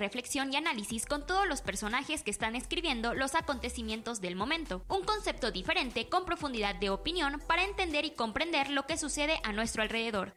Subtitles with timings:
[0.00, 4.82] reflexión y análisis con todos los personajes que están escribiendo los acontecimientos del momento.
[4.88, 9.52] Un concepto diferente con profundidad de opinión para entender y comprender lo que sucede a
[9.52, 10.32] nuestro alrededor.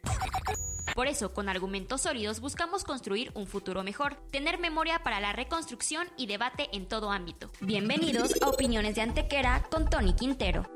[0.94, 6.06] Por eso, con argumentos sólidos buscamos construir un futuro mejor, tener memoria para la reconstrucción
[6.16, 7.50] y debate en todo ámbito.
[7.60, 10.70] Bienvenidos a Opiniones de Antequera con Tony Quintero.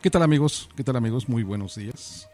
[0.00, 0.70] ¿Qué tal amigos?
[0.74, 1.28] ¿Qué tal amigos?
[1.28, 2.31] Muy buenos días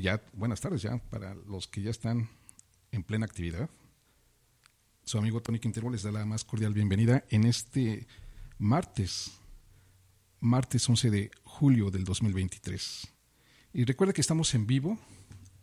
[0.00, 2.28] ya buenas tardes ya para los que ya están
[2.92, 3.68] en plena actividad.
[5.04, 8.06] Su amigo Tony Quintero les da la más cordial bienvenida en este
[8.58, 9.32] martes,
[10.40, 13.08] martes 11 de julio del 2023.
[13.72, 14.98] Y recuerda que estamos en vivo,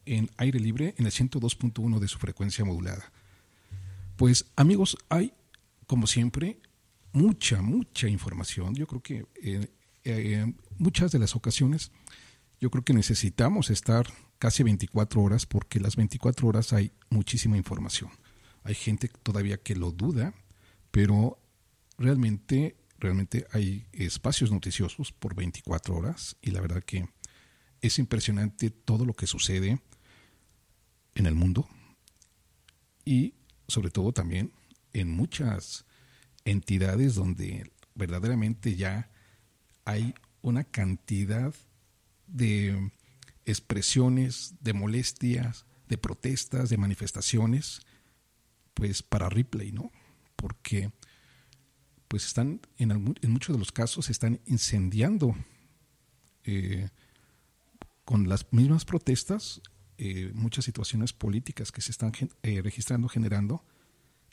[0.06, 3.11] en aire libre, en el 102.1 de su frecuencia modulada.
[4.16, 5.33] Pues amigos, hay,
[5.88, 6.59] como siempre,
[7.11, 8.75] mucha, mucha información.
[8.75, 9.69] Yo creo que en
[10.03, 11.91] eh, muchas de las ocasiones,
[12.59, 14.08] yo creo que necesitamos estar
[14.39, 18.09] casi 24 horas porque las 24 horas hay muchísima información.
[18.64, 20.33] Hay gente todavía que lo duda,
[20.91, 21.39] pero
[21.97, 27.07] realmente, realmente hay espacios noticiosos por 24 horas y la verdad que
[27.81, 29.79] es impresionante todo lo que sucede
[31.13, 31.67] en el mundo
[33.06, 33.35] y
[33.67, 34.52] sobre todo también
[34.94, 35.85] en muchas
[36.44, 39.09] entidades donde verdaderamente ya
[39.85, 41.53] hay una cantidad
[42.28, 42.91] de
[43.45, 47.81] expresiones de molestias, de protestas, de manifestaciones,
[48.73, 49.91] pues para Ripley, ¿no?
[50.35, 50.91] Porque
[52.07, 55.35] pues están, en, en muchos de los casos, están incendiando
[56.44, 56.89] eh,
[58.03, 59.61] con las mismas protestas
[59.97, 62.11] eh, muchas situaciones políticas que se están
[62.44, 63.63] eh, registrando, generando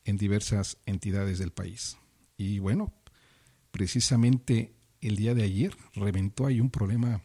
[0.04, 1.96] en diversas entidades del país.
[2.36, 2.92] Y bueno,
[3.70, 7.22] precisamente el día de ayer reventó ahí un problema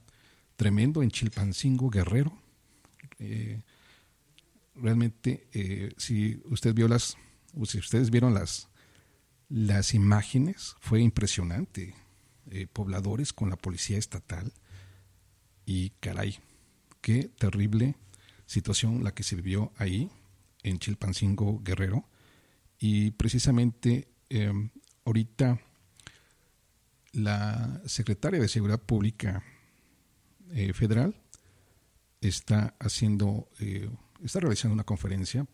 [0.57, 2.37] tremendo en Chilpancingo Guerrero.
[3.19, 3.61] Eh,
[4.75, 7.15] realmente, eh, si usted vio las,
[7.65, 8.67] si ustedes vieron las,
[9.47, 11.95] las imágenes, fue impresionante.
[12.49, 14.53] Eh, pobladores con la policía estatal
[15.65, 16.39] y caray,
[17.01, 17.95] qué terrible
[18.45, 20.09] situación la que se vivió ahí
[20.63, 22.05] en Chilpancingo Guerrero.
[22.79, 24.07] Y precisamente
[25.03, 25.59] ahorita
[27.11, 29.43] la secretaria de Seguridad Pública
[30.51, 31.15] eh, federal
[32.21, 33.89] está haciendo, eh,
[34.23, 35.45] está realizando una conferencia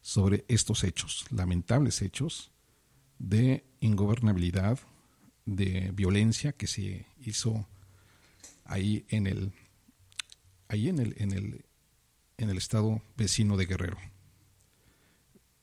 [0.00, 2.50] sobre estos hechos, lamentables hechos
[3.18, 4.78] de ingobernabilidad,
[5.46, 7.66] de violencia que se hizo
[8.64, 9.52] ahí en el,
[10.68, 11.64] ahí en el, en el,
[12.38, 13.98] en el estado vecino de Guerrero.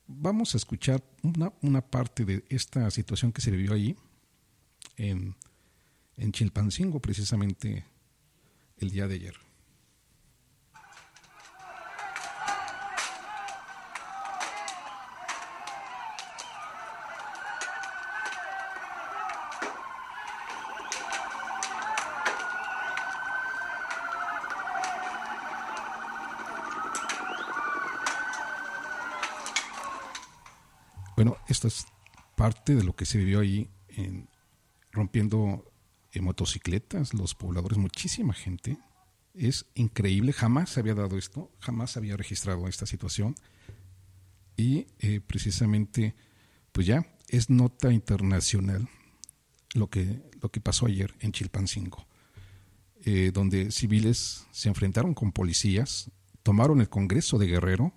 [0.06, 3.96] Vamos a escuchar una, una parte de esta situación que se vivió ahí
[4.96, 5.36] en,
[6.16, 7.84] en Chilpancingo, precisamente
[8.82, 9.34] el día de ayer.
[31.14, 31.86] Bueno, esta es
[32.34, 34.28] parte de lo que se vivió ahí en,
[34.90, 35.71] rompiendo
[36.12, 38.78] en motocicletas, los pobladores, muchísima gente.
[39.34, 43.34] Es increíble, jamás se había dado esto, jamás se había registrado esta situación.
[44.56, 46.14] Y eh, precisamente,
[46.72, 48.88] pues ya es nota internacional
[49.74, 52.06] lo que, lo que pasó ayer en Chilpancingo,
[53.04, 56.10] eh, donde civiles se enfrentaron con policías,
[56.42, 57.94] tomaron el Congreso de Guerrero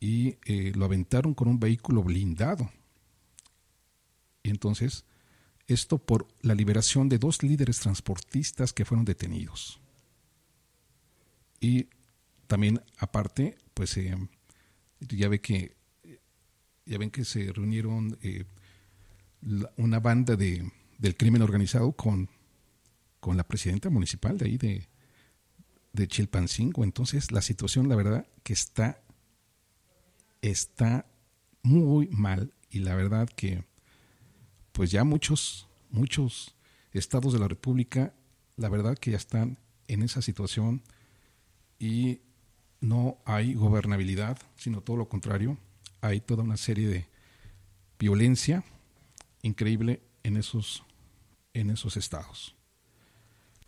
[0.00, 2.70] y eh, lo aventaron con un vehículo blindado.
[4.42, 5.04] Y entonces
[5.66, 9.80] esto por la liberación de dos líderes transportistas que fueron detenidos.
[11.60, 11.88] Y
[12.46, 14.16] también aparte, pues eh,
[15.00, 15.76] ya ve que
[16.86, 18.44] ya ven que se reunieron eh,
[19.76, 22.30] una banda de, del crimen organizado con,
[23.20, 24.88] con la presidenta municipal de ahí de,
[25.92, 26.84] de Chilpancingo.
[26.84, 29.02] Entonces, la situación, la verdad, que está,
[30.42, 31.06] está
[31.62, 32.52] muy mal.
[32.70, 33.64] Y la verdad que,
[34.76, 36.54] pues ya muchos, muchos
[36.92, 38.12] estados de la República,
[38.56, 39.58] la verdad que ya están
[39.88, 40.82] en esa situación
[41.78, 42.20] y
[42.82, 45.56] no hay gobernabilidad, sino todo lo contrario.
[46.02, 47.08] Hay toda una serie de
[47.98, 48.64] violencia
[49.40, 50.84] increíble en esos,
[51.54, 52.54] en esos estados.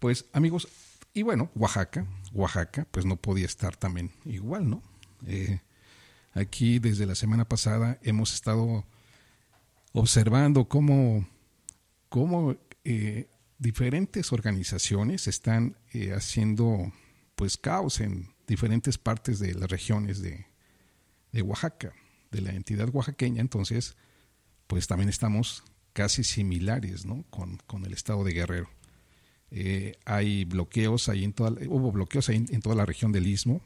[0.00, 0.69] Pues amigos,
[1.14, 4.82] y bueno, Oaxaca, Oaxaca, pues no podía estar también igual, ¿no?
[5.26, 5.62] Eh,
[6.34, 8.84] aquí desde la semana pasada hemos estado
[9.99, 11.27] observando cómo,
[12.09, 13.29] cómo eh,
[13.59, 16.93] diferentes organizaciones están eh, haciendo
[17.35, 20.47] pues caos en diferentes partes de las regiones de,
[21.33, 21.93] de Oaxaca,
[22.31, 23.41] de la entidad oaxaqueña.
[23.41, 23.97] Entonces,
[24.69, 27.25] pues también estamos casi similares ¿no?
[27.31, 28.71] con, el estado de Guerrero.
[29.50, 33.62] Eh, hay bloqueos ahí en toda, hubo bloqueos ahí en, toda la región del Istmo.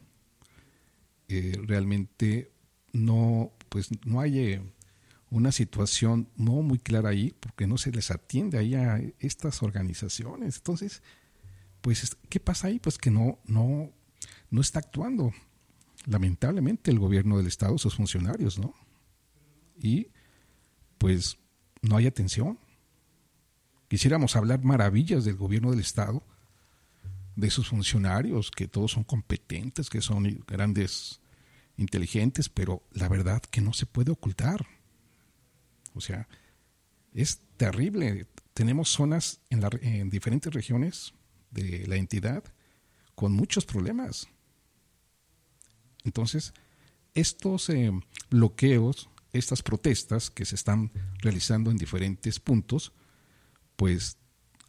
[1.29, 2.53] Realmente
[2.93, 4.61] no, pues no hay
[5.33, 10.59] una situación no muy clara ahí porque no se les atiende ahí a estas organizaciones.
[10.59, 11.03] Entonces,
[11.81, 12.79] pues, ¿qué pasa ahí?
[12.79, 13.91] Pues que no, no,
[14.51, 15.33] no está actuando.
[16.05, 18.75] Lamentablemente el gobierno del Estado, sus funcionarios, ¿no?
[19.81, 20.09] Y
[20.99, 21.39] pues
[21.81, 22.59] no hay atención.
[23.89, 26.23] Quisiéramos hablar maravillas del gobierno del Estado,
[27.37, 31.23] de sus funcionarios, que todos son competentes, que son grandes,
[31.79, 34.67] inteligentes, pero la verdad que no se puede ocultar.
[35.95, 36.29] O sea,
[37.13, 38.27] es terrible.
[38.55, 41.15] Tenemos zonas en, en diferentes regiones
[41.51, 42.45] de la entidad
[43.15, 44.29] con muchos problemas.
[46.05, 46.53] Entonces,
[47.15, 47.93] estos eh,
[48.31, 52.93] bloqueos estas protestas que se están realizando en diferentes puntos,
[53.77, 54.19] pues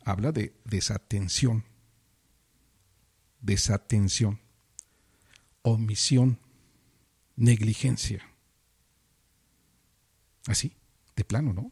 [0.06, 1.66] habla de desatención,
[3.42, 4.40] desatención,
[5.62, 6.40] omisión,
[7.36, 8.26] negligencia.
[10.48, 10.76] Así,
[11.16, 11.72] de plano, ¿no?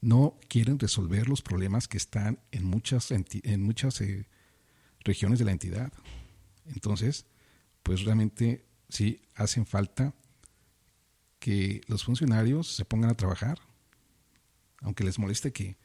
[0.00, 4.26] No quieren resolver los problemas que están en muchas, en muchas eh,
[5.04, 5.92] regiones de la entidad.
[6.66, 7.26] Entonces,
[7.82, 10.14] pues realmente sí hacen falta
[11.38, 13.58] que los funcionarios se pongan a trabajar,
[14.80, 15.76] aunque les moleste que,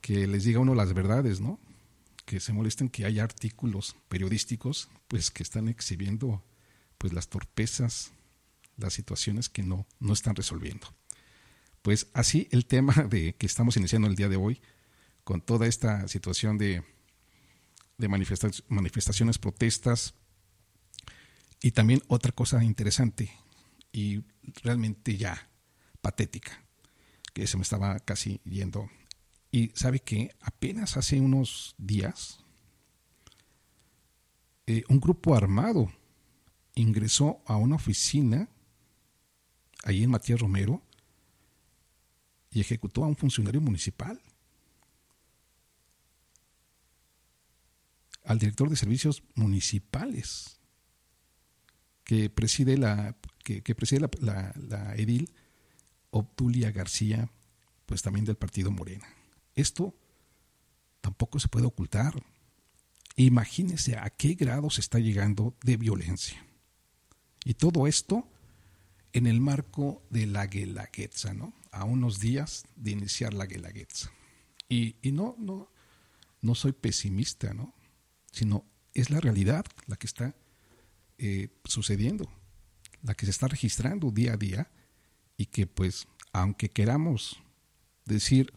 [0.00, 1.58] que les diga uno las verdades, ¿no?
[2.24, 6.42] Que se molesten que haya artículos periodísticos, pues que están exhibiendo
[6.98, 8.10] pues las torpezas,
[8.76, 10.88] las situaciones que no, no están resolviendo.
[11.82, 14.60] Pues así el tema de que estamos iniciando el día de hoy,
[15.24, 16.82] con toda esta situación de,
[17.98, 20.14] manifestaciones, protestas,
[21.60, 23.30] y también otra cosa interesante,
[23.92, 24.22] y
[24.62, 25.50] realmente ya
[26.00, 26.64] patética,
[27.34, 28.88] que se me estaba casi yendo.
[29.50, 32.40] Y sabe que apenas hace unos días,
[34.66, 35.92] eh, un grupo armado
[36.74, 38.48] ingresó a una oficina
[39.84, 40.82] ahí en Matías Romero
[42.50, 44.20] y ejecutó a un funcionario municipal.
[48.24, 50.58] Al director de servicios municipales
[52.04, 55.30] que preside la que, preside la, edil
[56.10, 57.30] Obtulia García,
[57.86, 59.06] pues también del partido Morena.
[59.54, 59.94] Esto
[61.00, 62.14] tampoco se puede ocultar.
[63.16, 66.44] Imagínense a qué grado se está llegando de violencia.
[67.44, 68.28] Y todo esto
[69.12, 71.54] en el marco de la Guelaguetza, ¿no?
[71.72, 74.10] A unos días de iniciar la Guelaguetza.
[74.68, 75.70] Y, y no, no,
[76.40, 77.74] no soy pesimista, ¿no?
[78.32, 80.34] Sino es la realidad la que está
[81.18, 82.30] eh, sucediendo
[83.02, 84.70] la que se está registrando día a día
[85.36, 87.40] y que pues aunque queramos
[88.04, 88.52] decir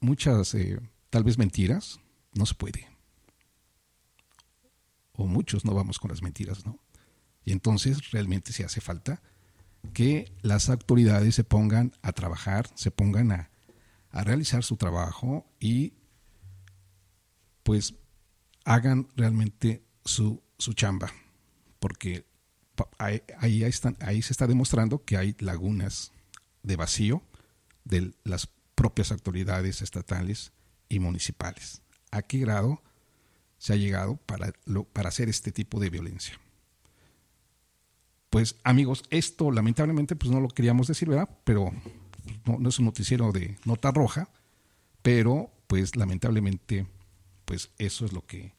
[0.00, 0.80] muchas eh,
[1.10, 2.00] tal vez mentiras,
[2.34, 2.88] no se puede.
[5.12, 6.78] O muchos no vamos con las mentiras, ¿no?
[7.44, 9.22] Y entonces realmente se hace falta
[9.92, 13.50] que las autoridades se pongan a trabajar, se pongan a,
[14.10, 15.94] a realizar su trabajo y
[17.62, 17.94] pues
[18.64, 21.12] hagan realmente su, su chamba.
[21.78, 22.26] Porque
[22.98, 26.12] ahí, están, ahí se está demostrando que hay lagunas
[26.62, 27.22] de vacío
[27.84, 30.52] de las propias autoridades estatales
[30.88, 31.82] y municipales.
[32.10, 32.82] ¿A qué grado
[33.58, 34.52] se ha llegado para,
[34.92, 36.38] para hacer este tipo de violencia?
[38.32, 41.28] Pues amigos, esto lamentablemente pues no lo queríamos decir, ¿verdad?
[41.44, 41.70] Pero
[42.46, 44.30] no, es un noticiero de nota roja,
[45.02, 46.86] pero pues lamentablemente
[47.44, 48.54] pues eso es lo que,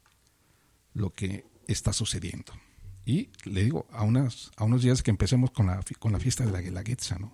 [0.93, 2.53] lo que está sucediendo.
[3.03, 6.45] Y le digo, a, unas, a unos días que empecemos con la, con la fiesta
[6.45, 7.33] de la Guelaguetza, ¿no?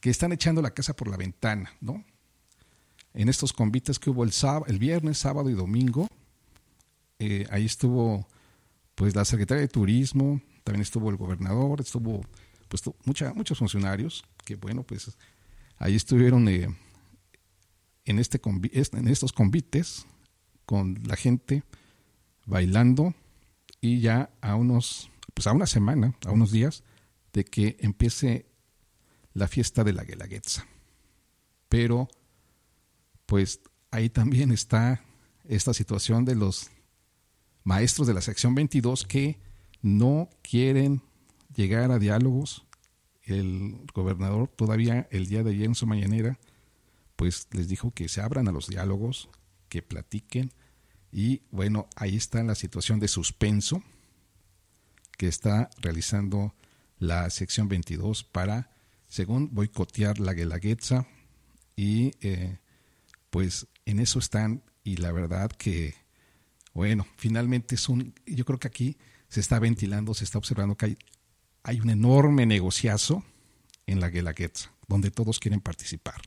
[0.00, 2.04] Que están echando la casa por la ventana, ¿no?
[3.12, 6.08] En estos convites que hubo el, sábado, el viernes, sábado y domingo,
[7.20, 8.26] Eh, ahí estuvo
[8.96, 12.22] pues la secretaria de Turismo, también estuvo el gobernador, estuvo
[12.68, 15.16] pues mucha, muchos funcionarios que bueno, pues
[15.78, 16.74] ahí estuvieron eh,
[18.04, 20.06] en, este en estos convites
[20.66, 21.62] con la gente
[22.46, 23.14] bailando
[23.80, 26.82] y ya a unos, pues a una semana, a unos días
[27.32, 28.46] de que empiece
[29.34, 30.66] la fiesta de la Guelaguetza.
[31.68, 32.08] Pero
[33.26, 35.04] pues ahí también está
[35.44, 36.70] esta situación de los
[37.64, 39.38] maestros de la sección 22 que
[39.84, 41.02] no quieren
[41.54, 42.64] llegar a diálogos.
[43.22, 46.38] El gobernador todavía el día de ayer en su mañanera,
[47.16, 49.28] pues les dijo que se abran a los diálogos,
[49.68, 50.52] que platiquen.
[51.12, 53.82] Y bueno, ahí está la situación de suspenso
[55.18, 56.54] que está realizando
[56.98, 58.70] la sección 22 para,
[59.06, 61.06] según boicotear la Guelaguetza.
[61.76, 62.56] Y eh,
[63.28, 64.62] pues en eso están.
[64.82, 65.94] Y la verdad que,
[66.72, 68.96] bueno, finalmente es un, yo creo que aquí
[69.34, 70.98] se está ventilando, se está observando que hay,
[71.64, 73.24] hay un enorme negociazo
[73.84, 76.22] en la Guelaguetza, donde todos quieren participar.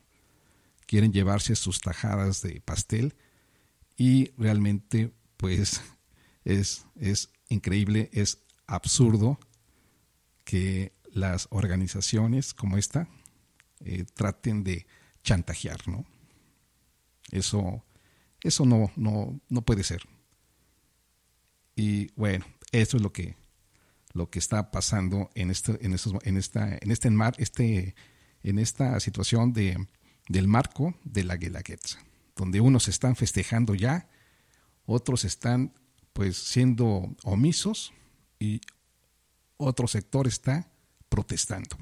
[0.85, 3.15] Quieren llevarse sus tajadas de pastel
[3.95, 5.79] y realmente pues
[6.43, 9.39] es, es increíble, es absurdo
[10.43, 13.07] que las organizaciones como esta
[13.85, 14.85] eh, traten de
[15.23, 16.05] chantajear, ¿no?
[17.31, 17.85] Eso,
[18.43, 20.01] eso no, no, no puede ser.
[21.73, 23.35] Y bueno, eso es lo que,
[24.13, 27.95] lo que está pasando en este, en estos, en esta, en este mar, este,
[28.43, 29.87] en esta situación de,
[30.27, 31.99] del marco de la Guelaguetza,
[32.35, 34.09] donde unos están festejando ya,
[34.85, 35.73] otros están
[36.13, 37.93] pues siendo omisos
[38.39, 38.61] y
[39.57, 40.71] otro sector está
[41.09, 41.77] protestando.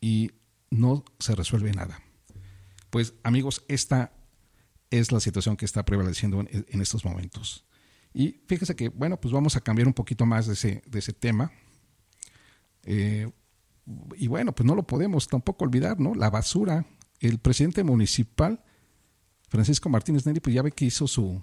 [0.00, 0.32] Y
[0.70, 2.02] no se resuelve nada.
[2.90, 4.12] Pues amigos, esta
[4.90, 7.64] es la situación que está prevaleciendo en, estos momentos.
[8.14, 11.12] Y fíjese que, bueno, pues vamos a cambiar un poquito más de ese, de ese
[11.12, 11.52] tema.
[12.84, 13.30] Eh,
[14.16, 16.14] y bueno, pues no lo podemos tampoco olvidar, ¿no?
[16.14, 16.86] La basura.
[17.20, 18.64] El presidente municipal,
[19.48, 21.42] Francisco Martínez Neri, pues ya ve que hizo su,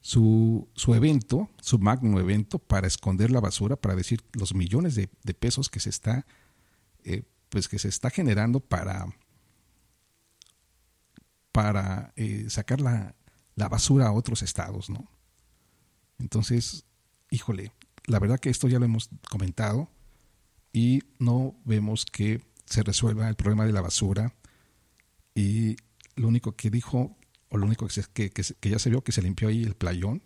[0.00, 5.08] su, su evento, su magno evento, para esconder la basura, para decir los millones de,
[5.34, 6.26] pesos que se está,
[7.04, 9.06] eh, pues que se está generando para
[11.52, 13.14] para eh, sacar la,
[13.54, 15.08] basura a otros estados, ¿no?
[16.22, 16.84] Entonces,
[17.30, 17.72] híjole,
[18.06, 19.90] la verdad que esto ya lo hemos comentado
[20.72, 24.32] y no vemos que se resuelva el problema de la basura.
[25.34, 25.76] Y
[26.14, 27.16] lo único que dijo,
[27.48, 30.22] o lo único que, que, ya se vio que se limpió ahí el playón,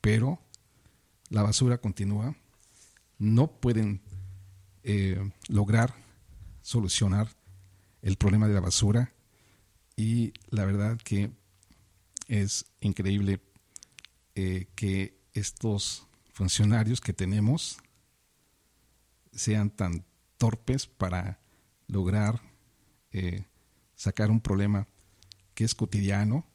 [0.00, 0.40] pero
[1.28, 2.34] la basura continúa,
[3.18, 4.00] no pueden
[4.82, 5.94] eh, lograr
[6.62, 7.28] solucionar
[8.00, 9.12] el problema de la basura
[9.94, 11.30] y la verdad que
[12.28, 13.40] es increíble
[14.34, 17.78] eh, que estos funcionarios que tenemos
[19.32, 20.04] sean tan
[20.38, 21.40] torpes para
[21.86, 22.40] lograr
[23.12, 23.44] eh,
[23.94, 24.88] sacar un problema
[25.54, 26.46] que es cotidiano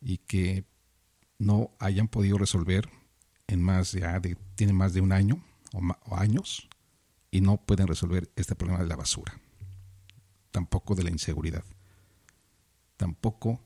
[0.00, 0.64] y que
[1.38, 2.88] no hayan podido resolver
[3.46, 6.68] en más de, tiene más de un año o años
[7.30, 9.40] y no pueden resolver este problema de la basura,
[10.50, 11.64] tampoco de la inseguridad.
[12.96, 13.60] Tampoco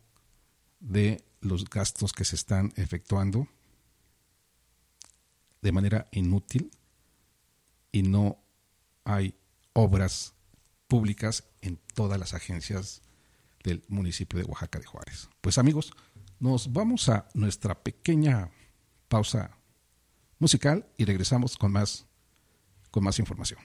[0.80, 3.46] de los gastos que se están efectuando
[5.62, 6.70] de manera inútil
[7.92, 8.38] y no
[9.04, 9.34] hay
[9.72, 10.34] obras
[10.86, 13.02] públicas en todas las agencias
[13.64, 15.28] del municipio de Oaxaca de Juárez.
[15.40, 15.92] Pues amigos,
[16.38, 18.50] nos vamos a nuestra pequeña
[19.08, 19.58] pausa
[20.38, 22.06] musical y regresamos con más
[22.90, 23.60] con más información.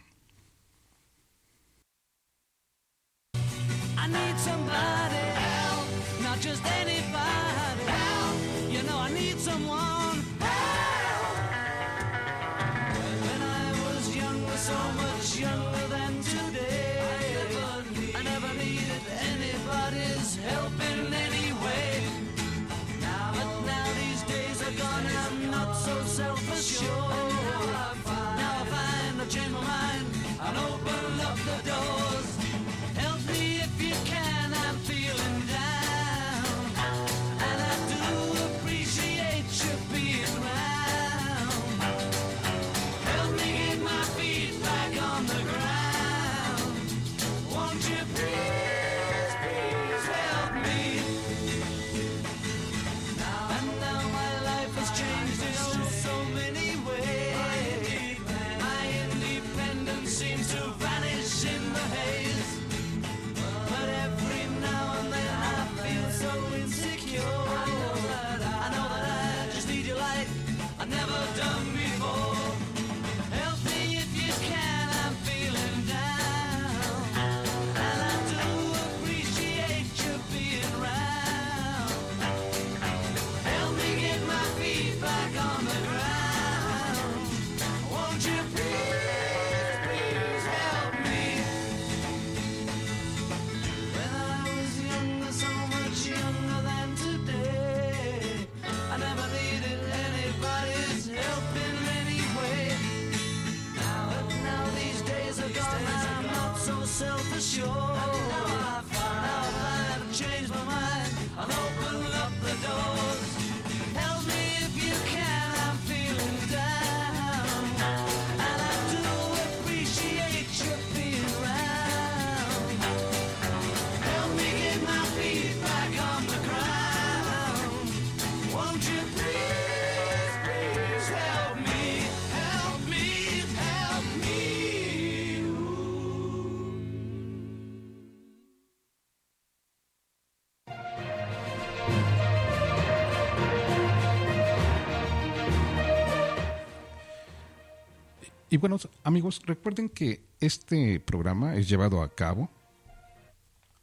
[148.53, 152.51] Y bueno, amigos, recuerden que este programa es llevado a cabo,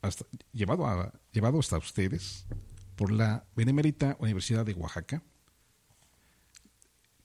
[0.00, 2.46] hasta, llevado, a, llevado hasta ustedes
[2.94, 5.24] por la Benemérita Universidad de Oaxaca,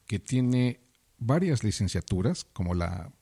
[0.07, 0.79] que tiene
[1.19, 3.13] varias licenciaturas, como la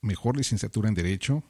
[0.00, 1.42] mejor licenciatura en Derecho,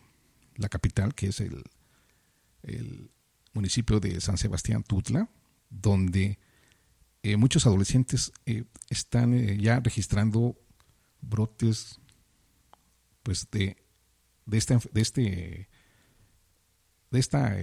[0.57, 1.63] la capital, que es el,
[3.53, 5.31] municipio de San Sebastián Tutla,
[5.71, 6.39] donde
[7.23, 10.59] eh, muchos adolescentes eh, están ya registrando
[11.23, 12.01] brotes
[13.27, 13.77] pues de,
[14.45, 15.69] de esta de este
[17.11, 17.57] de esta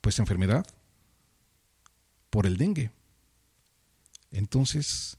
[0.00, 0.64] pues enfermedad
[2.30, 2.92] por el dengue.
[4.30, 5.18] Entonces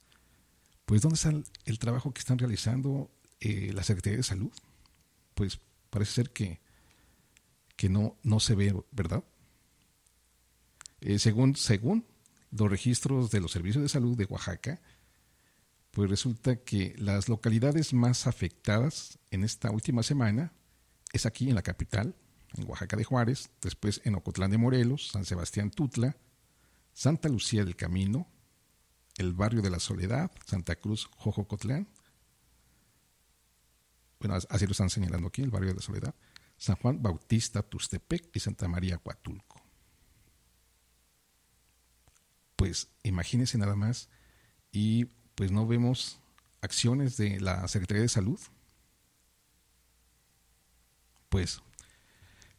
[0.86, 1.34] pues dónde está
[1.66, 4.54] el, trabajo que están realizando la Secretaría de Salud
[5.34, 6.62] pues parece ser que
[7.76, 9.26] que no no se ve verdad
[11.02, 12.06] eh, según, según
[12.52, 14.80] los registros de los servicios de salud de Oaxaca,
[15.98, 20.54] pues resulta que las localidades más afectadas en esta última semana
[21.12, 22.16] es aquí en la capital,
[22.54, 26.16] en Oaxaca de Juárez, después en Ocotlán de Morelos, San Sebastián Tutla,
[26.94, 28.28] Santa Lucía del Camino,
[29.18, 31.88] el barrio de la Soledad, Santa Cruz, Jojocotlán,
[34.20, 36.14] bueno, así lo están señalando aquí, el barrio de la Soledad,
[36.60, 39.64] San Juan Bautista, Tustepec y Santa María Coatulco
[42.56, 44.10] pues imagínense nada más
[44.72, 45.08] y
[45.38, 46.20] pues no vemos
[46.62, 48.40] acciones de la Secretaría de Salud.
[51.30, 51.62] Pues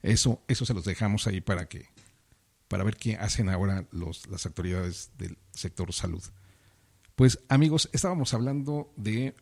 [0.00, 1.88] eso, eso se los dejamos ahí para que,
[2.68, 6.22] para ver qué hacen ahora los, las autoridades del sector salud.
[7.16, 9.34] Pues amigos, estábamos hablando de,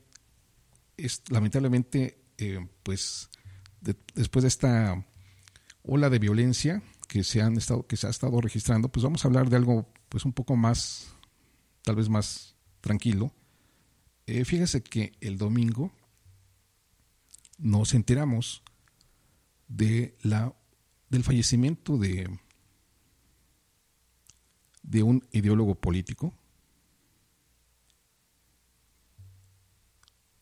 [1.29, 3.29] lamentablemente, eh, pues
[4.15, 5.05] después de esta
[5.83, 9.29] ola de violencia que se han estado, que se ha estado registrando, pues vamos a
[9.29, 11.09] hablar de algo pues un poco más,
[11.83, 12.56] tal vez más
[12.87, 13.33] tranquilo.
[14.29, 15.91] Eh, fíjese que el domingo
[17.59, 18.63] nos enteramos
[19.67, 20.55] de la,
[21.11, 22.31] del fallecimiento de,
[24.85, 26.33] de un ideólogo político.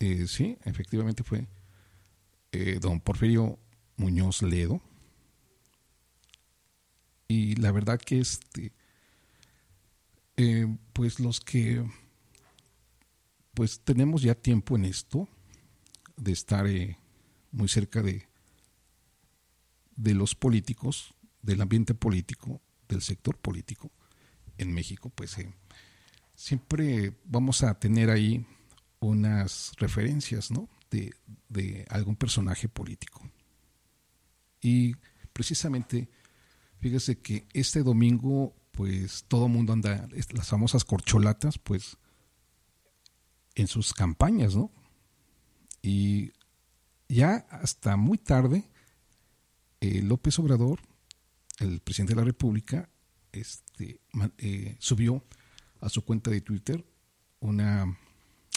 [0.00, 1.46] Eh, sí, efectivamente fue
[2.52, 3.58] eh, don Porfirio
[3.96, 4.82] Muñoz Ledo.
[7.26, 8.74] Y la verdad que este
[10.36, 11.84] eh, pues los que
[13.54, 15.28] pues tenemos ya tiempo en esto
[16.16, 16.98] de estar eh,
[17.52, 18.26] muy cerca de
[19.96, 23.90] de los políticos del ambiente político del sector político
[24.58, 25.52] en México pues eh,
[26.34, 28.44] siempre vamos a tener ahí
[28.98, 30.68] unas referencias ¿no?
[30.90, 31.14] de,
[31.48, 33.30] de algún personaje político
[34.60, 34.94] y
[35.32, 36.08] precisamente
[36.80, 41.96] fíjese que este domingo pues todo mundo anda, las famosas corcholatas, pues
[43.54, 44.70] en sus campañas, ¿no?
[45.82, 46.32] Y
[47.08, 48.64] ya hasta muy tarde
[49.80, 50.80] eh, López Obrador,
[51.58, 52.88] el presidente de la República,
[53.32, 54.00] este,
[54.38, 55.22] eh, subió
[55.80, 56.84] a su cuenta de Twitter
[57.40, 57.84] una,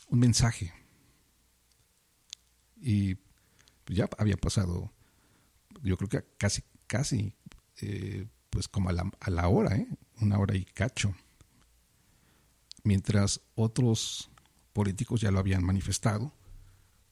[0.08, 0.74] un mensaje.
[2.78, 3.18] Y
[3.88, 4.94] ya había pasado,
[5.84, 7.34] yo creo que casi, casi,
[7.82, 9.78] eh, pues como a la, a la hora,
[10.22, 11.14] una hora y cacho.
[12.84, 14.32] Mientras otros
[14.78, 16.32] políticos ya lo habían manifestado,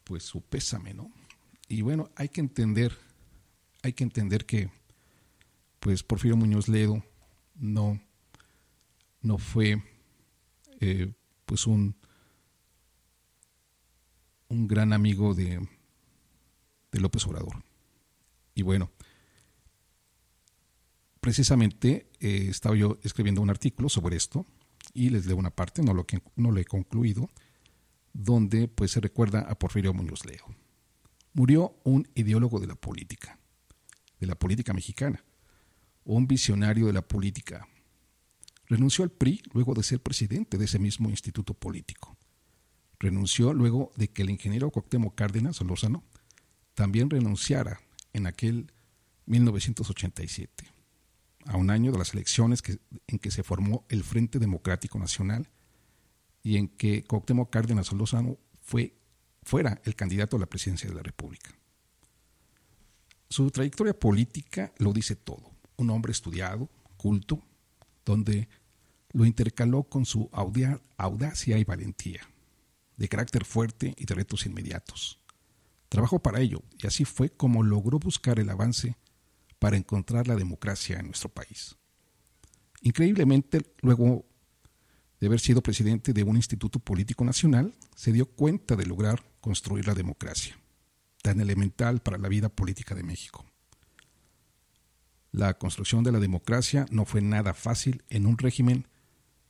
[0.04, 1.12] pues su pésame, ¿no?
[1.67, 2.95] Y bueno, hay que entender,
[3.82, 4.69] hay que entender que,
[5.80, 7.04] pues Porfirio Muñoz Ledo
[7.56, 7.99] no,
[9.23, 9.82] no fue,
[10.80, 11.12] eh,
[11.47, 11.95] pues un,
[14.47, 15.67] un gran amigo de,
[16.91, 17.63] de López Obrador.
[18.54, 18.91] Y bueno,
[21.19, 24.45] precisamente eh, estaba yo escribiendo un artículo sobre esto
[24.93, 27.32] y les leo una parte, no lo, que, no lo he concluido,
[28.15, 30.45] donde pues se recuerda a Porfirio Muñoz Ledo.
[31.34, 33.38] Murió un ideólogo de la política,
[34.21, 35.21] de la política mexicana,
[36.06, 37.67] un visionario de la política.
[38.67, 42.17] Renunció al PRI luego de ser presidente de ese mismo instituto político.
[42.99, 46.06] Renunció luego de que el ingeniero Cuauhtémoc Cárdenas Solórzano
[46.73, 47.82] también renunciara
[48.13, 48.71] en aquel
[49.25, 50.71] 1987,
[51.47, 52.63] a un año de las elecciones
[53.08, 55.49] en que se formó el Frente Democrático Nacional
[56.45, 58.95] y en que Cuauhtémoc Cárdenas Solórzano fue,
[59.41, 61.49] fuera el candidato a la presidencia de la República.
[63.27, 65.51] Su trayectoria política lo dice todo.
[65.77, 67.41] Un hombre estudiado, culto,
[68.05, 68.47] donde
[69.12, 72.21] lo intercaló con su audacia y valentía,
[72.95, 75.19] de carácter fuerte y de retos inmediatos.
[75.89, 78.95] Trabajó para ello y así fue como logró buscar el avance
[79.58, 81.75] para encontrar la democracia en nuestro país.
[82.81, 84.27] Increíblemente, luego
[85.26, 89.88] de haber sido presidente de un instituto político nacional, se dio cuenta de lograr construir
[89.88, 90.56] la democracia,
[91.24, 93.44] tan elemental para la vida política de México.
[95.32, 98.88] La construcción de la democracia no fue nada fácil en un régimen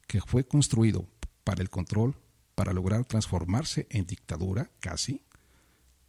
[0.07, 1.09] que fue construido
[1.43, 2.15] para el control,
[2.55, 5.23] para lograr transformarse en dictadura, casi.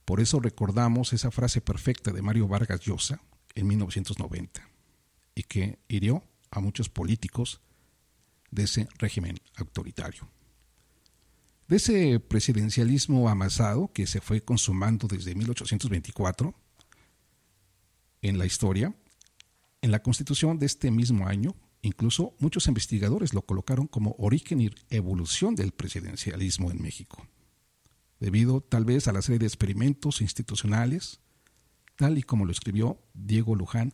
[0.05, 3.21] Por eso recordamos esa frase perfecta de Mario Vargas Llosa
[3.57, 4.61] en 1990
[5.35, 7.63] y que hirió a muchos políticos
[8.51, 10.29] de ese régimen autoritario.
[11.69, 16.55] De ese presidencialismo amasado que se fue consumando desde 1824
[18.23, 18.95] en la historia,
[19.83, 24.71] en la constitución de este mismo año, incluso muchos investigadores lo colocaron como origen y
[24.91, 27.27] evolución del presidencialismo en México,
[28.21, 31.21] debido tal vez a la serie de experimentos institucionales,
[31.97, 33.93] tal y como lo escribió Diego Luján,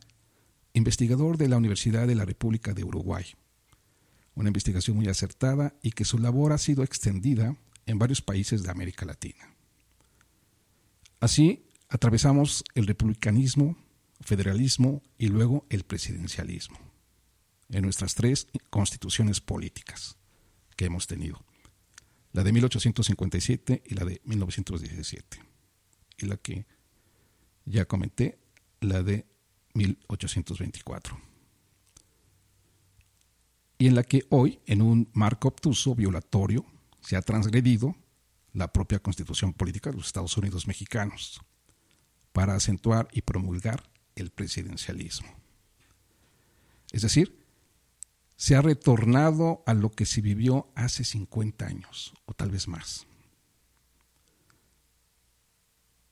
[0.74, 3.34] investigador de la Universidad de la República de Uruguay
[4.34, 8.70] una investigación muy acertada y que su labor ha sido extendida en varios países de
[8.70, 9.54] América Latina.
[11.20, 13.76] Así, atravesamos el republicanismo,
[14.20, 16.78] federalismo y luego el presidencialismo
[17.70, 20.16] en nuestras tres constituciones políticas
[20.76, 21.44] que hemos tenido,
[22.32, 25.40] la de 1857 y la de 1917,
[26.18, 26.66] y la que
[27.64, 28.38] ya comenté,
[28.80, 29.26] la de
[29.74, 31.31] 1824
[33.82, 36.64] y en la que hoy, en un marco obtuso, violatorio,
[37.00, 37.96] se ha transgredido
[38.52, 41.40] la propia constitución política de los Estados Unidos mexicanos
[42.32, 43.82] para acentuar y promulgar
[44.14, 45.26] el presidencialismo.
[46.92, 47.44] Es decir,
[48.36, 53.08] se ha retornado a lo que se vivió hace 50 años, o tal vez más.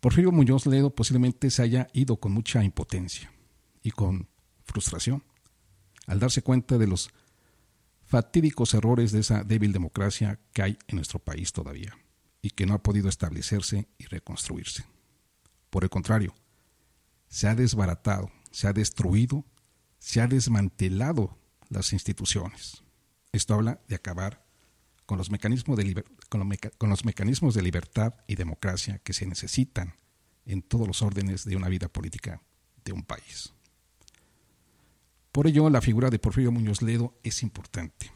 [0.01, 3.33] Porfirio Muñoz Ledo posiblemente se haya ido con mucha impotencia
[3.81, 4.29] y con
[4.65, 5.23] frustración
[6.09, 7.11] al darse cuenta de los
[8.11, 11.97] fatídicos errores de esa débil democracia que hay en nuestro país todavía
[12.43, 14.85] y que no ha podido establecerse y reconstruirse.
[15.71, 16.35] Por el contrario,
[17.29, 19.45] se ha desbaratado, se ha destruido,
[20.01, 22.83] se ha desmantelado las instituciones.
[23.31, 24.45] Esto habla de acabar
[25.07, 29.95] con los mecanismos de, con los mecanismos de libertad y democracia que se necesitan
[30.47, 32.43] en todos los órdenes de una vida política
[32.85, 33.55] de un país.
[35.33, 38.11] Por ello, la figura de Porfirio Muñoz Ledo es importante.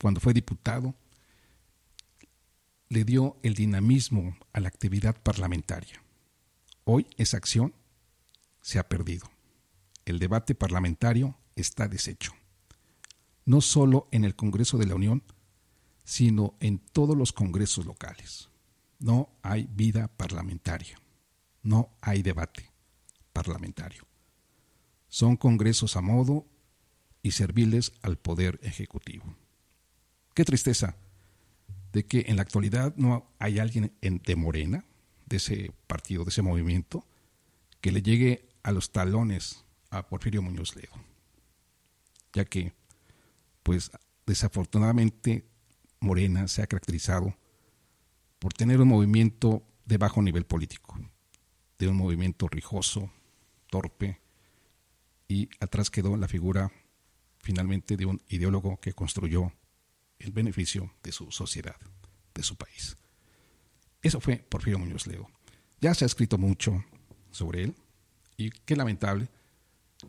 [0.00, 0.94] Cuando fue diputado,
[2.88, 6.02] le dio el dinamismo a la actividad parlamentaria.
[6.84, 7.74] Hoy esa acción
[8.60, 9.30] se ha perdido.
[10.04, 12.32] El debate parlamentario está deshecho.
[13.44, 15.22] No solo en el Congreso de la Unión,
[16.04, 18.48] sino en todos los congresos locales.
[18.98, 20.98] No hay vida parlamentaria.
[21.62, 22.72] No hay debate
[23.32, 24.07] parlamentario.
[25.08, 26.46] Son congresos a modo
[27.22, 29.24] y serviles al poder ejecutivo.
[30.34, 30.96] Qué tristeza
[31.92, 34.84] de que en la actualidad no hay alguien de Morena,
[35.26, 37.04] de ese partido, de ese movimiento,
[37.80, 40.94] que le llegue a los talones a Porfirio Muñoz Ledo,
[42.32, 42.72] ya que,
[43.62, 43.90] pues
[44.26, 45.46] desafortunadamente,
[46.00, 47.34] Morena se ha caracterizado
[48.38, 50.98] por tener un movimiento de bajo nivel político,
[51.78, 53.10] de un movimiento rijoso,
[53.68, 54.20] torpe,
[55.28, 56.72] y atrás quedó la figura
[57.38, 59.52] finalmente de un ideólogo que construyó
[60.18, 61.76] el beneficio de su sociedad,
[62.34, 62.96] de su país.
[64.02, 65.28] Eso fue Porfirio Muñoz Ledo.
[65.80, 66.84] Ya se ha escrito mucho
[67.30, 67.74] sobre él
[68.36, 69.28] y qué lamentable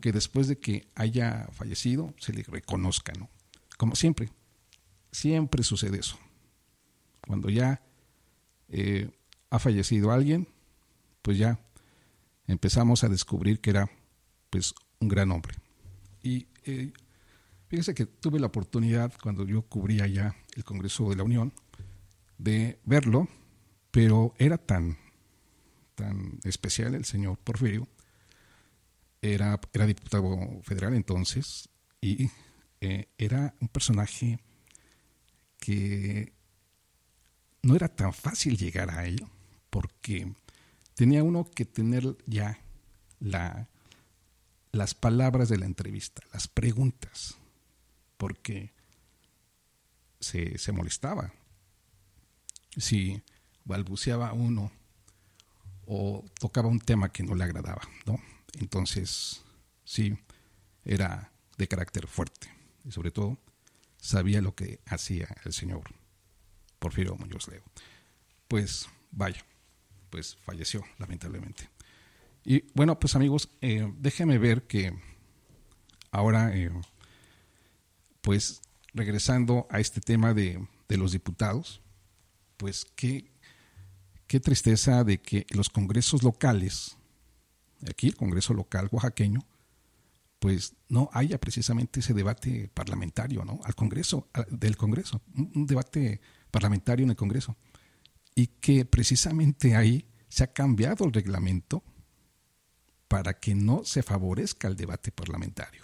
[0.00, 3.28] que después de que haya fallecido se le reconozca, ¿no?
[3.76, 4.30] Como siempre,
[5.12, 6.18] siempre sucede eso.
[7.26, 7.82] Cuando ya
[8.68, 9.10] eh,
[9.50, 10.48] ha fallecido alguien,
[11.22, 11.58] pues ya
[12.46, 13.90] empezamos a descubrir que era
[14.48, 15.54] pues un gran hombre.
[16.22, 16.92] Y eh,
[17.68, 21.52] fíjese que tuve la oportunidad cuando yo cubría ya el Congreso de la Unión
[22.38, 23.28] de verlo,
[23.90, 24.96] pero era tan,
[25.94, 27.88] tan especial el señor Porfirio,
[29.22, 31.68] era, era diputado federal entonces,
[32.00, 32.30] y
[32.80, 34.38] eh, era un personaje
[35.58, 36.32] que
[37.62, 39.26] no era tan fácil llegar a él,
[39.68, 40.32] porque
[40.94, 42.58] tenía uno que tener ya
[43.18, 43.68] la,
[44.72, 47.36] las palabras de la entrevista, las preguntas,
[48.16, 48.72] porque
[50.20, 51.32] se, se molestaba.
[52.76, 53.22] Si
[53.64, 54.70] balbuceaba uno
[55.86, 58.20] o tocaba un tema que no le agradaba, ¿no?
[58.58, 59.42] Entonces,
[59.84, 60.16] sí,
[60.84, 62.48] era de carácter fuerte
[62.84, 63.38] y sobre todo
[63.98, 65.82] sabía lo que hacía el señor
[66.78, 67.62] Porfirio Muñoz Leo.
[68.48, 69.44] Pues vaya,
[70.10, 71.68] pues falleció lamentablemente.
[72.44, 74.92] Y bueno, pues amigos, eh, déjenme ver que
[76.10, 76.70] ahora, eh,
[78.20, 81.80] pues regresando a este tema de, de los diputados,
[82.56, 83.30] pues qué,
[84.26, 86.96] qué tristeza de que los congresos locales,
[87.88, 89.46] aquí el Congreso local oaxaqueño,
[90.38, 93.60] pues no haya precisamente ese debate parlamentario, ¿no?
[93.64, 97.56] Al Congreso, del Congreso, un, debate parlamentario en el Congreso.
[98.34, 101.84] Y que precisamente ahí se ha cambiado el reglamento
[103.10, 105.82] para que no se favorezca el debate parlamentario.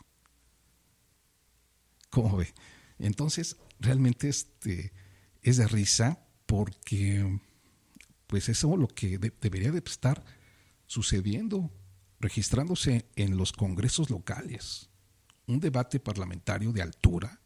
[2.09, 2.55] ¿Cómo ve?
[3.01, 4.93] Entonces, realmente este,
[5.43, 7.41] es de risa porque
[8.29, 10.25] pues eso es lo que debería de estar
[10.87, 11.73] sucediendo
[12.21, 14.89] registrándose en los congresos locales
[15.49, 17.41] un debate parlamentario de altura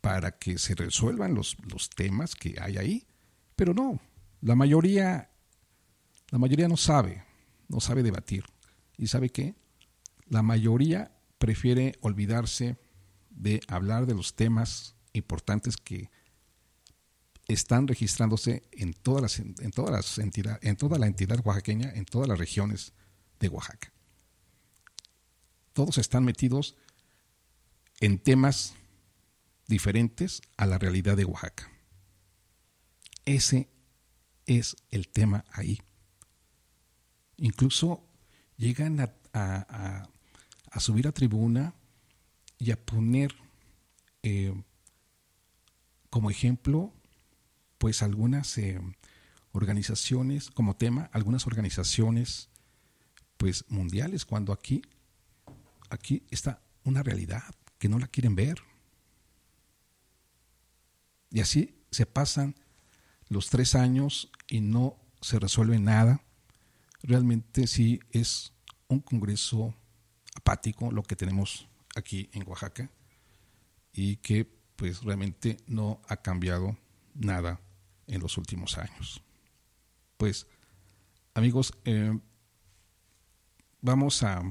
[0.00, 3.06] para que se resuelvan los, los temas que hay ahí.
[3.54, 4.00] Pero no,
[4.40, 5.30] la mayoría,
[6.30, 7.22] la mayoría no sabe,
[7.68, 8.44] no sabe debatir.
[9.02, 9.56] ¿Y sabe qué?
[10.28, 12.78] La mayoría prefiere olvidarse
[13.30, 16.08] de hablar de los temas importantes que
[17.48, 20.18] están registrándose en todas las, en todas las
[20.62, 22.92] en toda la entidad oaxaqueña, en todas las regiones
[23.40, 23.92] de Oaxaca.
[25.72, 26.76] Todos están metidos
[27.98, 28.74] en temas
[29.66, 31.68] diferentes a la realidad de Oaxaca.
[33.24, 33.68] Ese
[34.46, 35.82] es el tema ahí.
[37.36, 38.11] Incluso
[38.62, 39.00] llegan
[39.34, 40.08] a,
[40.78, 41.74] subir a tribuna
[42.58, 43.34] y a poner
[44.22, 44.54] eh,
[46.10, 46.92] como ejemplo,
[47.78, 48.80] pues algunas eh,
[49.50, 52.48] organizaciones, como tema, algunas organizaciones
[53.36, 54.82] pues mundiales cuando aquí
[55.90, 57.42] aquí está una realidad
[57.78, 58.62] que no la quieren ver.
[61.30, 62.54] Y así se pasan
[63.28, 66.22] los tres años y no se resuelve nada.
[67.02, 68.51] Realmente sí es
[68.92, 69.74] un congreso
[70.34, 72.90] apático lo que tenemos aquí en Oaxaca
[73.92, 74.44] y que
[74.76, 76.76] pues realmente no ha cambiado
[77.14, 77.60] nada
[78.06, 79.22] en los últimos años.
[80.16, 80.46] Pues
[81.34, 82.18] amigos, eh,
[83.80, 84.42] vamos a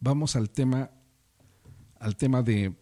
[0.00, 0.90] vamos al tema
[1.98, 2.74] al tema de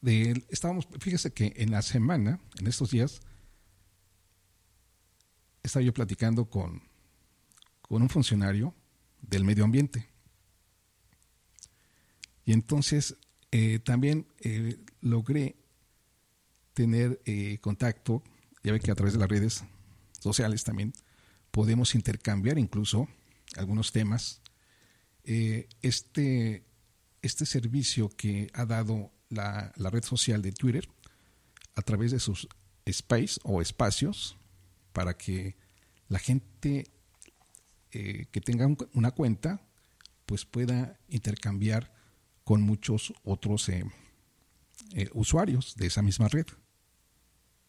[0.00, 3.20] de estábamos fíjese que en la semana en estos días
[5.68, 6.82] estaba yo platicando con
[7.80, 8.74] con un funcionario
[9.22, 10.10] del medio ambiente
[12.44, 13.16] y entonces
[13.50, 15.56] eh, también eh, logré
[16.74, 18.22] tener eh, contacto
[18.62, 19.64] ya ve que a través de las redes
[20.20, 20.92] sociales también,
[21.50, 23.08] podemos intercambiar incluso
[23.56, 24.42] algunos temas.
[25.24, 26.64] Este,
[27.20, 30.88] este servicio que ha dado la, red social de Twitter
[31.74, 32.48] a través de sus
[32.86, 34.38] space o espacios
[34.92, 35.56] para que
[36.08, 36.86] la gente
[37.92, 39.60] eh, que tenga una cuenta
[40.26, 41.92] pues pueda intercambiar
[42.44, 43.84] con muchos otros eh,
[45.12, 46.46] usuarios de esa misma red.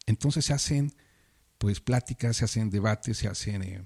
[0.06, 0.94] Entonces se hacen
[1.58, 3.86] pues pláticas, se hacen debates, se hacen eh,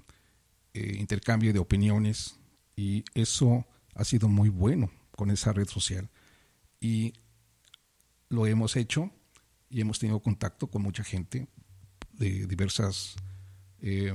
[0.72, 2.36] eh, intercambio de opiniones
[2.76, 6.08] y eso ha sido muy bueno con esa red social.
[6.80, 7.14] Y
[8.28, 9.10] lo hemos hecho
[9.68, 11.48] y hemos tenido contacto con mucha gente
[12.18, 13.16] de diversas
[13.80, 14.12] eh,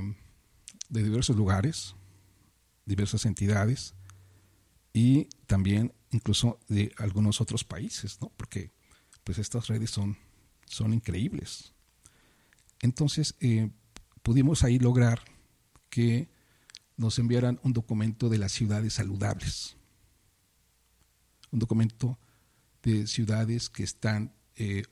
[0.90, 1.94] de diversos lugares,
[2.84, 3.94] diversas entidades
[4.92, 8.30] y también incluso de algunos otros países, ¿no?
[8.36, 8.72] Porque
[9.22, 10.18] pues estas redes son,
[10.66, 11.72] son increíbles.
[12.82, 13.70] Entonces eh,
[14.22, 15.20] pudimos ahí lograr
[15.88, 16.28] que
[16.96, 19.76] nos enviaran un documento de las ciudades saludables,
[21.52, 22.18] un documento
[22.82, 24.82] de ciudades que están eh,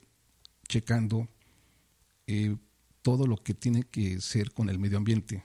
[0.69, 1.29] checando
[3.09, 5.43] todo lo que tiene que ser con el medio ambiente.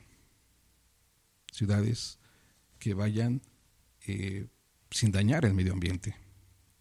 [1.49, 2.19] Ciudades
[2.78, 3.41] que vayan
[4.06, 4.47] eh,
[4.91, 6.13] sin dañar el medio ambiente.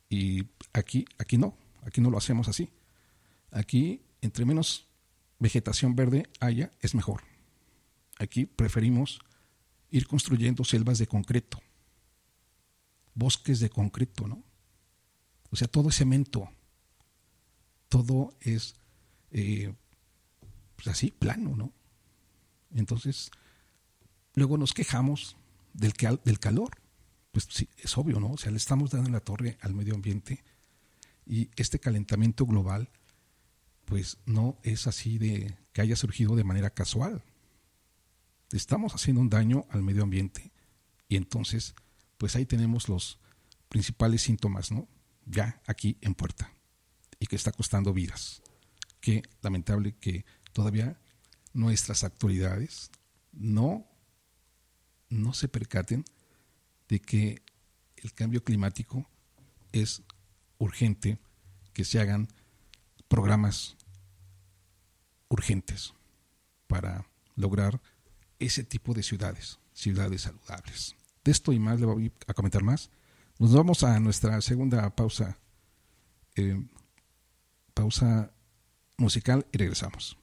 [0.09, 2.69] Y aquí, aquí no, aquí no lo hacemos así.
[3.53, 4.89] Aquí, entre menos
[5.39, 7.23] vegetación verde haya, es mejor.
[8.19, 9.21] Aquí preferimos
[9.89, 11.61] ir construyendo selvas de concreto,
[13.15, 14.43] bosques de concreto, ¿no?
[15.49, 16.51] O sea, todo es cemento,
[17.89, 18.75] todo es
[19.31, 19.73] eh,
[20.83, 21.73] pues así, plano, ¿no?
[22.75, 23.31] Entonces,
[24.35, 25.37] luego nos quejamos
[25.73, 25.93] del,
[26.25, 26.71] del calor.
[27.31, 28.33] Pues sí, es obvio, ¿no?
[28.33, 30.43] O sea, le estamos dando la torre al medio ambiente
[31.27, 32.91] y este calentamiento global,
[33.85, 37.23] pues no es así de que haya surgido de manera casual.
[38.51, 40.53] Estamos haciendo un daño al medio ambiente
[41.09, 41.75] y entonces,
[42.19, 43.19] pues ahí tenemos los
[43.69, 44.89] principales síntomas, ¿no?
[45.27, 46.53] ya aquí en puerta
[47.19, 48.43] y que está costando vidas.
[49.01, 50.99] Qué lamentable que todavía
[51.53, 52.91] nuestras autoridades
[53.33, 53.87] no,
[55.09, 56.05] no se percaten
[56.89, 57.43] de que
[57.97, 59.07] el cambio climático
[59.73, 60.03] es
[60.59, 61.19] urgente,
[61.73, 62.29] que se hagan
[63.09, 63.77] programas
[65.29, 65.95] urgentes
[66.67, 67.81] para lograr
[68.39, 70.97] ese tipo de ciudades, ciudades saludables.
[71.25, 72.91] De esto y más le voy a comentar más
[73.43, 75.37] nos vamos a nuestra segunda pausa,
[76.37, 76.65] eh,
[77.75, 78.31] pausa
[78.97, 80.17] musical y regresamos.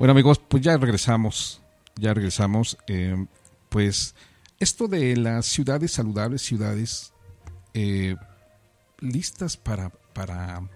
[0.00, 1.60] Bueno amigos, pues ya regresamos,
[1.94, 2.78] ya regresamos.
[2.86, 3.26] Eh,
[3.68, 4.14] pues
[4.58, 7.12] esto de las ciudades saludables, ciudades
[7.74, 8.16] eh,
[9.00, 10.66] listas para, para,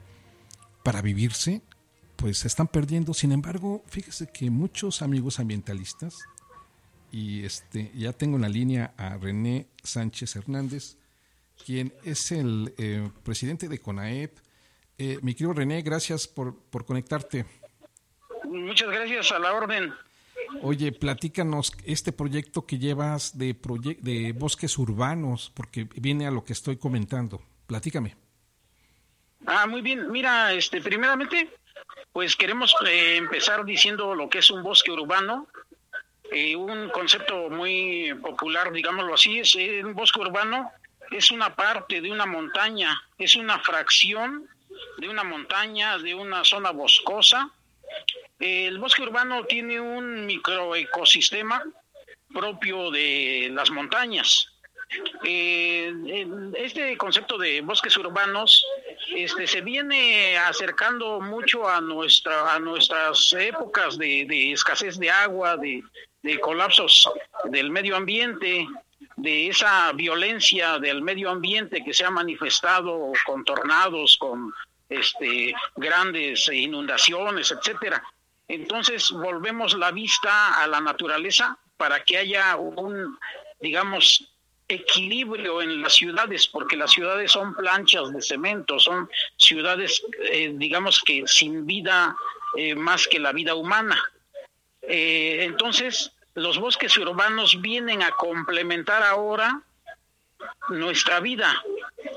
[0.82, 1.62] para vivirse,
[2.16, 3.14] pues se están perdiendo.
[3.14, 6.18] Sin embargo, fíjese que muchos amigos ambientalistas,
[7.10, 10.98] y este, ya tengo en la línea a René Sánchez Hernández,
[11.64, 14.36] quien es el eh, presidente de CONAEP.
[15.22, 17.46] mi querido René, gracias por, por conectarte.
[18.54, 19.94] Muchas gracias a la orden.
[20.62, 23.56] Oye, platícanos este proyecto que llevas de,
[24.00, 27.42] de bosques urbanos, porque viene a lo que estoy comentando.
[27.66, 28.16] Platícame.
[29.46, 30.10] Ah, muy bien.
[30.10, 31.50] Mira, este, primeramente,
[32.12, 35.48] pues queremos eh, empezar diciendo lo que es un bosque urbano.
[36.30, 40.70] Eh, un concepto muy popular, digámoslo así, es eh, un bosque urbano
[41.10, 44.48] es una parte de una montaña, es una fracción
[44.98, 47.50] de una montaña, de una zona boscosa,
[48.38, 51.62] el bosque urbano tiene un microecosistema
[52.32, 54.50] propio de las montañas.
[55.24, 55.92] Eh,
[56.56, 58.64] este concepto de bosques urbanos
[59.14, 65.82] este, se viene acercando mucho a, nuestra, a nuestras épocas de, escasez de agua, de,
[66.22, 67.10] de, colapsos
[67.46, 68.68] del medio ambiente,
[69.16, 74.52] de esa violencia del medio ambiente que se ha manifestado con tornados, con
[74.88, 78.02] este, grandes inundaciones, etcétera.
[78.48, 83.18] Entonces volvemos la vista a la naturaleza para que haya un,
[83.60, 84.30] digamos,
[84.68, 91.02] equilibrio en las ciudades, porque las ciudades son planchas de cemento, son ciudades, eh, digamos
[91.04, 92.16] que sin vida
[92.56, 94.02] eh, más que la vida humana.
[94.82, 99.62] Eh, entonces, los bosques urbanos vienen a complementar ahora
[100.68, 101.62] nuestra vida,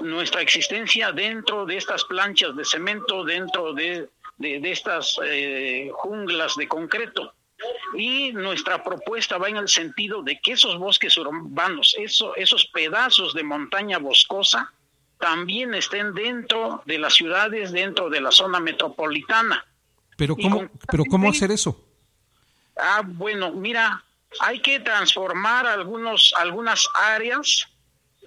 [0.01, 4.09] nuestra existencia dentro de estas planchas de cemento, dentro de,
[4.39, 7.34] estas eh, junglas de concreto.
[7.95, 13.43] Y nuestra propuesta va en el sentido de que esos bosques urbanos, esos pedazos de
[13.43, 14.71] montaña boscosa,
[15.19, 19.65] también estén dentro de las ciudades, dentro de la zona metropolitana.
[20.15, 21.84] Pero ¿cómo, pero ¿cómo hacer eso?
[22.78, 24.03] Ah, bueno, mira,
[24.39, 27.67] hay que transformar algunos, algunas áreas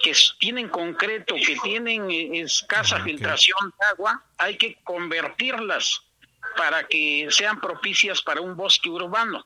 [0.03, 6.03] que tienen concreto, que tienen eh, escasa ah, filtración de agua, hay que convertirlas
[6.57, 9.44] para que sean propicias para un bosque urbano.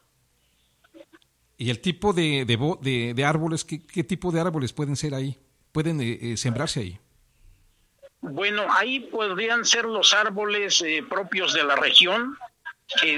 [1.56, 5.38] ¿Y el tipo de, de, de, árboles, ¿qué, ¿qué, tipo de árboles pueden ser ahí?
[5.72, 6.98] ¿Pueden eh, eh, sembrarse ahí?
[8.20, 12.38] Bueno, ahí podrían ser los árboles propios de la región,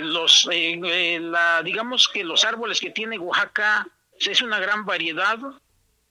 [0.03, 3.87] los, la, digamos que los árboles que tiene Oaxaca
[4.18, 5.39] es una gran variedad,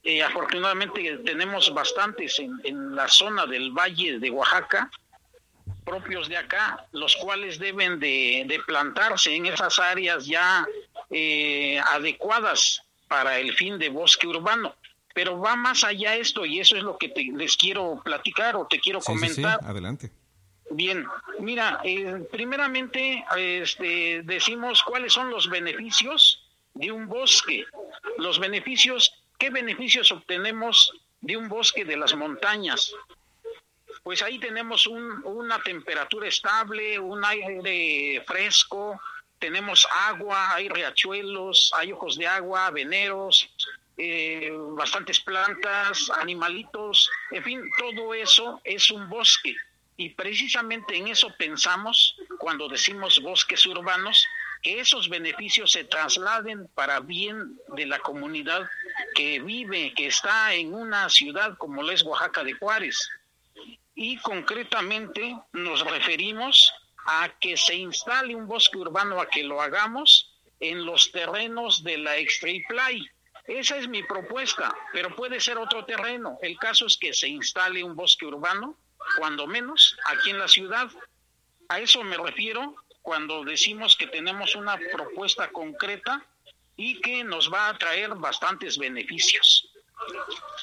[0.05, 4.91] eh, afortunadamente tenemos bastantes en, la zona del valle de Oaxaca,
[5.83, 10.63] propios de acá, los cuales deben de, plantarse en esas áreas ya
[11.09, 14.75] eh, adecuadas para el fin de bosque urbano.
[15.15, 18.79] Pero va más allá esto y eso es lo que les quiero platicar o te
[18.79, 19.59] quiero comentar.
[19.63, 20.11] Adelante.
[20.69, 21.07] Bien,
[21.39, 26.43] mira, eh, primeramente este, decimos cuáles son los beneficios
[26.75, 27.65] de un bosque.
[28.17, 32.93] Los beneficios ¿Qué beneficios obtenemos de un bosque de las montañas?
[34.03, 38.99] Pues ahí tenemos una temperatura estable, un aire fresco,
[39.39, 43.49] tenemos agua, hay riachuelos, hay ojos de agua, veneros,
[43.97, 49.55] eh, bastantes plantas, animalitos, en fin, todo eso es un bosque.
[49.97, 54.25] Y precisamente en eso pensamos cuando decimos bosques urbanos,
[54.65, 58.67] que esos beneficios se trasladen para bien de la comunidad
[59.13, 62.97] que vive, que está en una ciudad como es Oaxaca de Juárez.
[63.93, 66.73] Y concretamente nos referimos
[67.05, 71.99] a que se instale un bosque urbano, a que lo hagamos en los terrenos de
[71.99, 73.07] la Extriplay.
[73.45, 76.39] Esa es mi propuesta, pero puede ser otro terreno.
[76.41, 78.75] El caso es que se instale un bosque urbano,
[79.19, 80.89] cuando menos, aquí en la ciudad.
[81.69, 82.75] A eso me refiero
[83.05, 86.25] cuando decimos que tenemos una propuesta concreta
[86.75, 89.69] y que nos va a traer bastantes beneficios.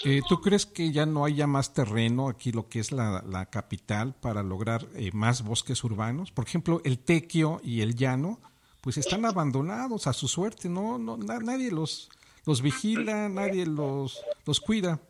[0.04, 4.14] Eh, ¿Tú crees que ya no haya más terreno aquí, lo que es la, capital,
[4.20, 6.32] para lograr eh, más bosques urbanos?
[6.32, 8.40] Por ejemplo, el Tequio y el Llano,
[8.80, 12.10] pues están abandonados a su suerte, no, no nadie los,
[12.44, 15.00] los vigila, nadie los, los cuida.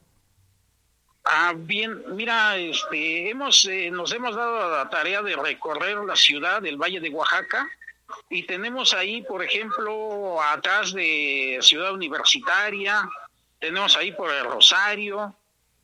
[1.25, 6.61] Ah, bien, mira, este, hemos, eh, nos hemos dado la tarea de recorrer la ciudad
[6.61, 7.71] del Valle de Oaxaca
[8.29, 13.09] y tenemos ahí, por ejemplo, atrás de Ciudad Universitaria,
[13.61, 15.35] tenemos ahí por el Rosario,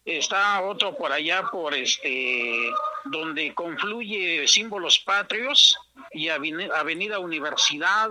[0.04, 2.70] está otro por allá por este
[3.04, 5.76] donde confluye símbolos patrios
[6.12, 8.10] y Avenida Universidad,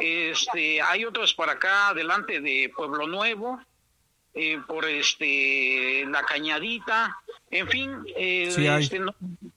[0.00, 3.60] Este, hay otros por acá, delante de Pueblo Nuevo,
[4.34, 7.16] eh, por este la Cañadita,
[7.50, 8.82] en fin, eh, sí, hay.
[8.82, 9.00] Este,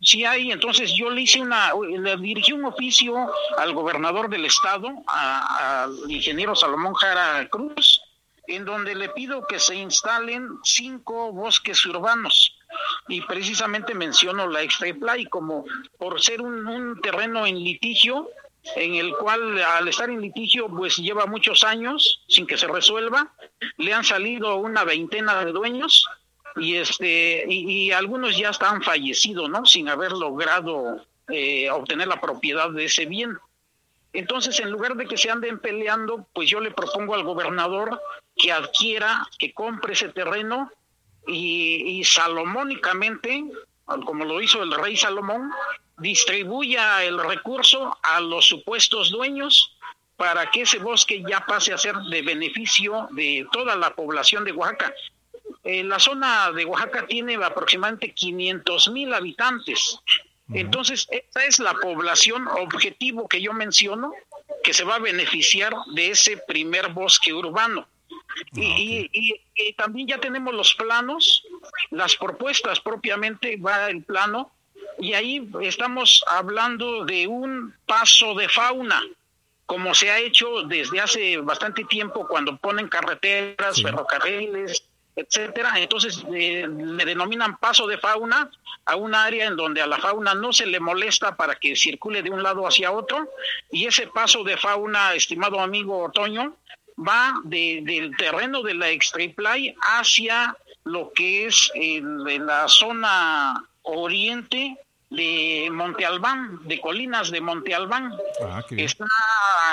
[0.02, 0.52] sí hay.
[0.52, 6.56] Entonces yo le hice una, le dirigí un oficio al gobernador del estado, al ingeniero
[6.56, 8.02] Salomón Jara Cruz,
[8.48, 12.58] en donde le pido que se instalen cinco bosques urbanos
[13.08, 15.66] y precisamente menciono la extra play como
[15.98, 18.30] por ser un terreno en litigio
[18.76, 23.34] en el cual al estar en litigio pues lleva muchos años sin que se resuelva,
[23.78, 26.08] le han salido una veintena de dueños
[26.56, 29.66] y este y, algunos ya están fallecidos, ¿no?
[29.66, 33.38] Sin haber logrado eh, obtener la propiedad de ese bien.
[34.14, 38.02] Entonces, en lugar de que se anden peleando, pues yo le propongo al gobernador
[38.36, 40.72] que adquiera, que compre ese terreno
[41.28, 43.44] y, y salomónicamente,
[44.06, 45.52] como lo hizo el rey Salomón,
[45.98, 49.78] distribuya el recurso a los supuestos dueños
[50.18, 54.54] para que ese bosque ya pase a ser de beneficio de toda la población de
[54.54, 54.94] Oaxaca.
[55.64, 60.00] Eh, la zona de Oaxaca tiene aproximadamente 500 mil habitantes.
[60.54, 64.14] Entonces, esta es la población objetivo que yo menciono
[64.64, 67.88] que se va a beneficiar de ese primer bosque urbano.
[68.54, 71.44] Y, y, también ya tenemos los planos,
[71.92, 74.52] las propuestas propiamente, va el plano
[74.98, 79.02] y ahí estamos hablando de un paso de fauna,
[79.66, 84.84] como se ha hecho desde hace bastante tiempo cuando ponen carreteras, ferrocarriles,
[85.16, 85.74] etcétera.
[85.78, 88.50] Entonces eh, le denominan paso de fauna
[88.86, 92.22] a un área en donde a la fauna no se le molesta para que circule
[92.22, 93.30] de un lado hacia otro
[93.72, 96.56] y ese paso de fauna, estimado amigo Otoño,
[96.98, 104.78] va del terreno de la Extriplay hacia lo que es la zona oriente
[105.10, 108.14] de Monte Albán, de Colinas de Monte Albán.
[108.44, 109.06] Ah, está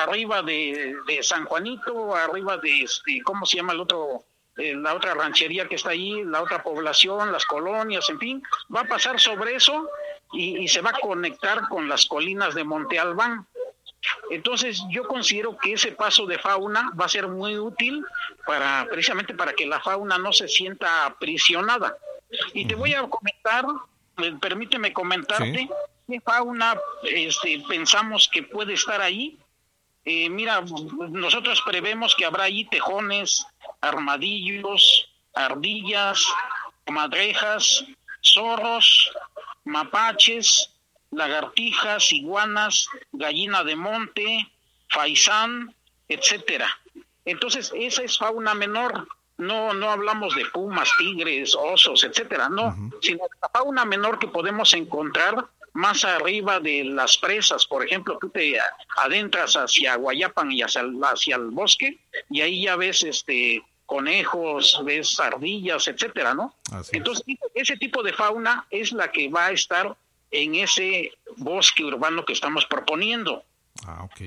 [0.03, 4.25] arriba de, San Juanito, arriba de, este, ¿cómo se llama el otro?
[4.59, 8.43] Eh, la otra ranchería que está ahí, la otra población, las colonias, en fin,
[8.75, 9.89] va a pasar sobre eso
[10.35, 13.47] y, y se va a conectar con las colinas de Monte Albán.
[14.30, 18.05] Entonces yo considero que ese paso de fauna va a ser muy útil
[18.46, 21.96] para precisamente para que la fauna no se sienta aprisionada.
[22.53, 23.64] Y te voy a comentar
[24.40, 25.68] permíteme comentarte
[26.09, 29.38] qué fauna este, pensamos que puede estar ahí.
[30.05, 30.62] Eh, mira,
[31.11, 33.46] nosotros prevemos que habrá ahí tejones,
[33.80, 36.26] armadillos, ardillas,
[36.86, 37.84] madrejas,
[38.22, 39.11] zorros,
[39.64, 40.70] mapaches,
[41.13, 44.53] lagartijas, iguanas, gallina de monte,
[44.89, 45.75] faisán,
[46.09, 46.69] etcétera.
[47.25, 49.07] Entonces, esa es fauna menor
[49.39, 54.73] no, no hablamos de pumas, tigres, osos, etcétera, no, sino la fauna menor que podemos
[54.75, 58.59] encontrar más arriba de las presas, por ejemplo, tú te
[58.99, 61.99] adentras hacia Guayapan y hacia el, hacia el bosque
[62.31, 66.55] y ahí ya ves este conejos, ves ardillas, etcétera, ¿no?
[66.93, 69.97] Entonces, ese tipo de fauna es la que va a estar
[70.33, 73.45] en ese bosque urbano que estamos proponiendo.
[73.87, 74.20] Ah, ok.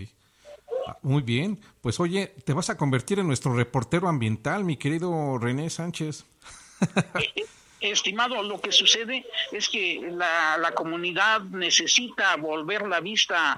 [1.02, 5.70] Muy bien, pues oye, te vas a convertir en nuestro reportero ambiental, mi querido René
[5.70, 6.26] Sánchez.
[7.82, 13.58] Estimado, lo que sucede es que la, comunidad necesita volver la vista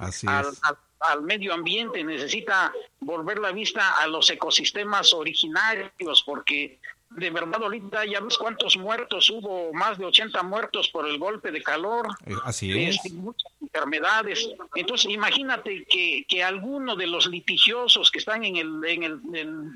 [1.00, 6.80] al, medio ambiente, necesita volver la vista a los ecosistemas originarios, porque
[7.10, 11.51] de verdad ahorita ya ves cuántos muertos hubo, más de 80 muertos por el golpe
[11.51, 12.08] de calor.
[12.26, 12.95] Eh, así es.
[12.95, 14.49] Este, muchas enfermedades.
[14.76, 19.03] Entonces imagínate que, que alguno de los litigiosos que están en el, en
[19.36, 19.70] el,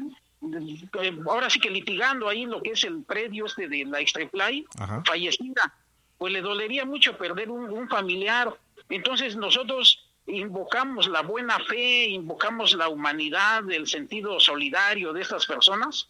[1.28, 4.66] ahora sí que litigando ahí lo que es el predio este de la Extraplay,
[5.06, 5.74] fallecida,
[6.18, 8.54] pues le dolería mucho perder un, un familiar.
[8.90, 16.10] Entonces nosotros invocamos la buena fe, invocamos la humanidad, el sentido solidario de estas personas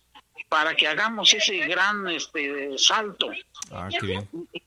[0.49, 3.31] para que hagamos ese gran este salto
[3.71, 3.89] ah,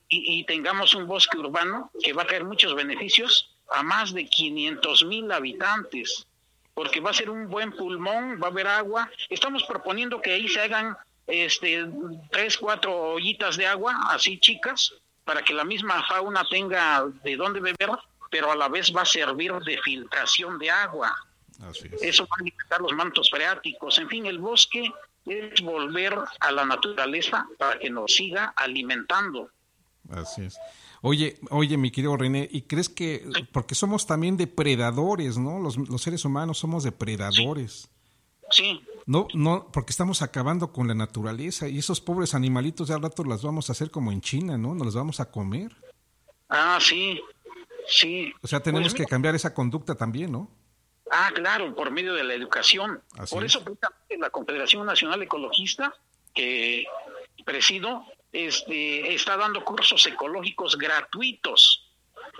[0.08, 5.04] Y, tengamos un bosque urbano que va a traer muchos beneficios a más de 500
[5.04, 6.26] mil habitantes,
[6.72, 9.10] porque va a ser un buen pulmón, va a haber agua.
[9.28, 10.96] Estamos proponiendo que ahí se hagan
[11.26, 11.86] este
[12.30, 14.94] tres, cuatro ollitas de agua, así chicas,
[15.24, 17.90] para que la misma fauna tenga de dónde beber,
[18.30, 21.14] pero a la vez va a servir de filtración de agua.
[22.00, 23.98] Eso va a limitar los mantos freáticos.
[23.98, 24.92] En fin, el bosque
[25.26, 29.50] es volver a la naturaleza para que nos siga alimentando.
[30.10, 30.58] Así es.
[31.00, 35.58] Oye, oye, mi querido René, ¿y crees que, porque somos también depredadores, ¿no?
[35.58, 37.90] Los, los seres humanos somos depredadores.
[38.50, 38.82] Sí.
[39.06, 43.22] No, no, porque estamos acabando con la naturaleza y esos pobres animalitos ya al rato
[43.24, 44.74] las vamos a hacer como en China, ¿no?
[44.74, 45.76] Nos las vamos a comer.
[46.48, 47.20] Ah, sí,
[47.86, 48.32] sí.
[48.42, 50.50] O sea, tenemos pues que cambiar esa conducta también, ¿no?
[51.10, 53.02] Ah, claro, por medio de la educación.
[53.30, 53.62] por eso
[54.18, 55.94] la Confederación Nacional Ecologista,
[56.34, 56.86] que
[57.44, 61.86] presido, este, está dando cursos ecológicos gratuitos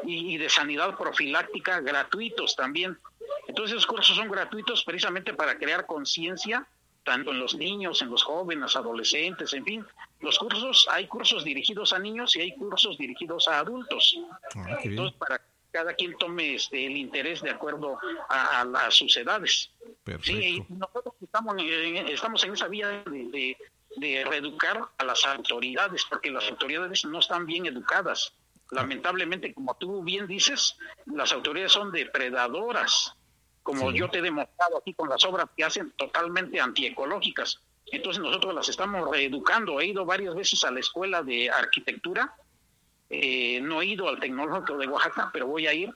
[0.03, 2.99] y, de sanidad profiláctica gratuitos también.
[3.47, 6.67] Entonces esos cursos son gratuitos precisamente para crear conciencia
[7.05, 9.87] tanto en los niños, en los jóvenes, adolescentes, en fin.
[10.21, 14.19] Los cursos, hay cursos dirigidos a niños y hay cursos dirigidos a adultos.
[14.57, 15.41] Ah, Entonces, para
[15.75, 17.99] cada quien tome este, el interés de acuerdo
[18.29, 19.73] a, las sus edades.
[20.23, 23.57] Sí, nosotros estamos en, estamos en esa vía de,
[23.97, 28.35] de reeducar a las autoridades, porque las autoridades no están bien educadas.
[28.71, 33.17] Lamentablemente, como tú bien dices, las autoridades son depredadoras,
[33.65, 37.61] como yo te he demostrado aquí con las obras que hacen totalmente antiecológicas.
[37.87, 39.81] Entonces nosotros las estamos reeducando.
[39.81, 42.33] He ido varias veces a la escuela de arquitectura,
[43.11, 45.95] eh, no he ido al tecnológico de Oaxaca, pero voy a ir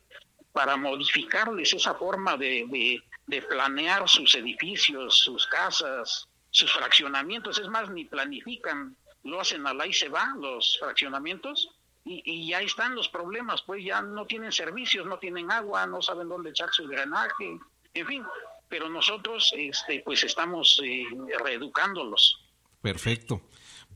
[0.52, 7.90] para modificarles esa forma de, de planear sus edificios, sus casas, sus fraccionamientos, es más,
[7.90, 11.70] ni planifican, lo hacen al ahí se va, los fraccionamientos,
[12.04, 16.00] y, y ya están los problemas, pues ya no tienen servicios, no tienen agua, no
[16.00, 17.58] saben dónde echar su drenaje,
[17.94, 18.24] en fin,
[18.68, 21.04] pero nosotros este, pues estamos eh,
[21.42, 22.40] reeducándolos.
[22.80, 23.42] Perfecto.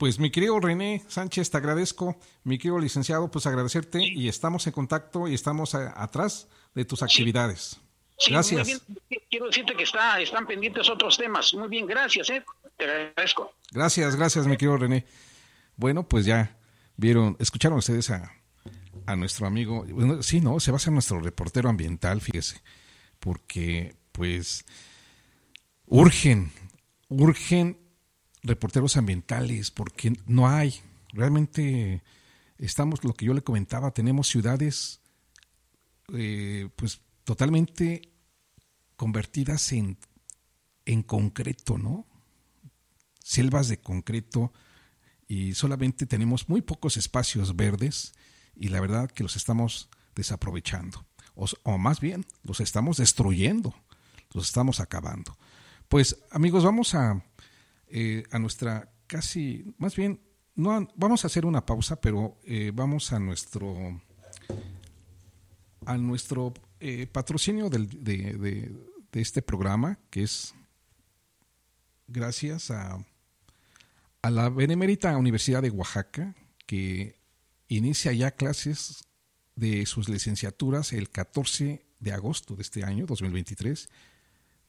[0.03, 4.73] Pues mi querido René Sánchez, te agradezco, mi querido licenciado, pues agradecerte y estamos en
[4.73, 7.81] contacto y estamos atrás de tus actividades.
[8.29, 8.83] gracias.
[9.31, 11.55] Quiero decirte que está, están pendientes otros temas.
[11.55, 12.45] Muy bien, gracias, ¿eh?
[12.77, 13.55] te agradezco.
[13.71, 15.07] Gracias, gracias, mi querido René.
[15.77, 16.59] Bueno, pues ya
[16.97, 18.33] vieron, escucharon ustedes a,
[19.07, 22.61] a nuestro amigo, bueno, sí, no, se va a ser nuestro reportero ambiental, fíjese,
[23.21, 24.65] porque pues
[25.87, 26.51] urgen,
[27.09, 27.82] urgen
[28.43, 30.81] reporteros ambientales, porque no hay,
[31.13, 32.03] realmente
[32.59, 35.01] estamos, lo que yo le comentaba, tenemos ciudades
[36.13, 38.03] eh, pues totalmente
[38.97, 39.99] convertidas en,
[40.85, 42.07] en concreto, ¿no?
[43.23, 44.53] Selvas de concreto,
[45.33, 48.13] y solamente tenemos muy pocos espacios verdes
[48.55, 53.75] y la verdad que los estamos desaprovechando, o, más bien los estamos destruyendo,
[54.35, 55.39] los estamos acabando.
[55.89, 57.25] Pues amigos, vamos a,
[57.93, 60.21] eh, a nuestra casi, más bien,
[60.55, 64.01] no, vamos a hacer una pausa, pero eh, vamos a nuestro,
[65.87, 68.73] a nuestro eh, patrocinio del, de, de,
[69.13, 70.55] de este programa, que es
[72.09, 73.05] gracias a
[74.23, 76.35] a la Benemérita Universidad de Oaxaca,
[76.67, 77.19] que
[77.67, 79.05] inicia ya clases
[79.57, 83.89] de sus licenciaturas el 14 de agosto de este año, 2023,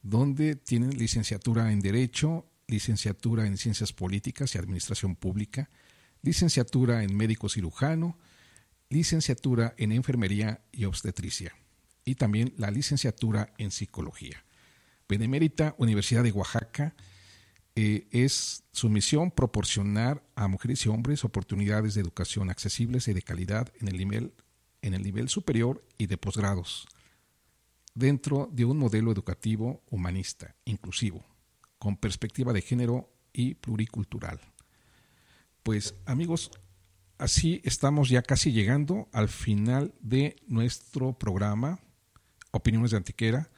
[0.02, 5.70] donde tienen licenciatura en Derecho, licenciatura en Ciencias Políticas y Administración Pública,
[6.22, 8.18] licenciatura en Médico Cirujano,
[8.88, 11.54] licenciatura en Enfermería y Obstetricia
[12.04, 14.44] y también la licenciatura en Psicología.
[15.08, 16.94] Benemérita Universidad de Oaxaca
[17.76, 23.22] eh, es su misión proporcionar a mujeres y hombres oportunidades de educación accesibles y de
[23.22, 24.32] calidad en el nivel,
[24.82, 26.86] en el nivel superior y de posgrados,
[27.94, 31.24] dentro de un modelo educativo humanista, inclusivo,
[31.84, 34.40] con perspectiva de género y pluricultural.
[35.62, 36.50] Pues amigos,
[37.18, 41.78] así estamos ya casi llegando al final de nuestro programa
[42.52, 43.50] Opiniones de Antiquera.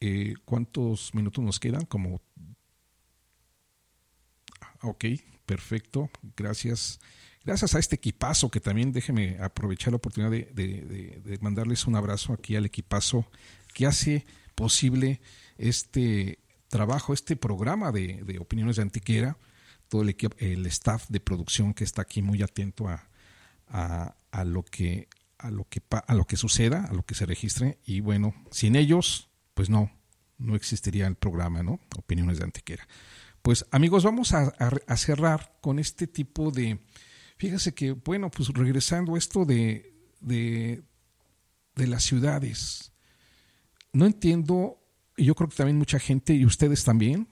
[0.00, 1.84] Eh, ¿Cuántos minutos nos quedan?
[1.86, 2.20] Como
[4.80, 5.04] Ok,
[5.46, 6.10] perfecto.
[6.36, 6.98] Gracias.
[7.44, 12.56] Gracias a este equipazo que también déjeme aprovechar la oportunidad de, mandarles un abrazo aquí
[12.56, 13.24] al equipazo
[13.72, 15.20] que hace posible
[15.58, 16.40] este
[16.72, 19.36] trabajo, este programa de, opiniones de antiquera,
[19.88, 23.06] todo el, equipo, el staff de producción que está aquí muy atento a,
[23.68, 27.78] a, lo que a lo que a lo que suceda, a lo que se registre
[27.84, 29.90] y bueno, sin ellos pues no
[30.38, 31.78] no existiría el programa, ¿no?
[31.96, 32.88] Opiniones de antiquera.
[33.42, 34.52] Pues amigos, vamos a,
[34.96, 36.80] cerrar con este tipo de...
[37.36, 40.82] Fíjese que, bueno, pues regresando a esto de, de,
[41.74, 42.92] de las ciudades,
[43.92, 44.81] no entiendo,
[45.16, 47.28] y yo creo que también mucha gente, y ustedes también,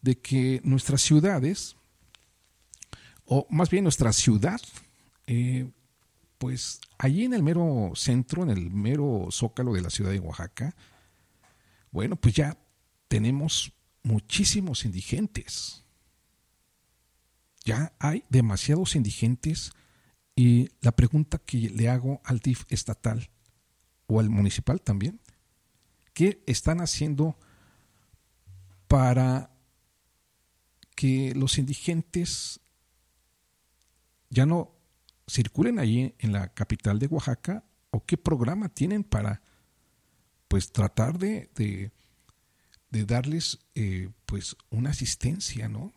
[0.00, 1.76] de que nuestras ciudades,
[3.24, 4.60] o más bien nuestra ciudad,
[5.26, 5.70] eh,
[6.38, 10.74] pues allí en el mero centro, en el mero zócalo de la ciudad de Oaxaca,
[11.92, 12.58] bueno, pues ya
[13.06, 15.84] tenemos muchísimos indigentes.
[17.64, 19.72] Ya hay demasiados indigentes
[20.34, 23.30] y la pregunta que le hago al DIF estatal
[24.06, 25.20] o al municipal también,
[26.12, 27.36] ¿qué están haciendo
[28.88, 29.50] para
[30.94, 32.60] que los indigentes
[34.30, 34.74] ya no
[35.28, 39.42] circulen allí en la capital de Oaxaca o qué programa tienen para
[40.48, 45.92] pues tratar de, de, darles eh, pues una asistencia, ¿no?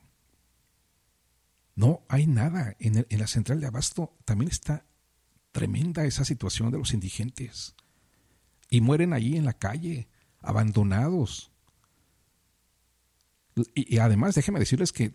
[1.76, 2.76] No hay nada.
[2.80, 4.86] En, en la central de Abasto también está
[5.51, 7.76] tremenda esa situación de los indigentes.
[8.70, 10.07] Y mueren ahí en la calle,
[10.41, 11.51] abandonados.
[13.74, 15.13] Y, además, déjeme decirles que,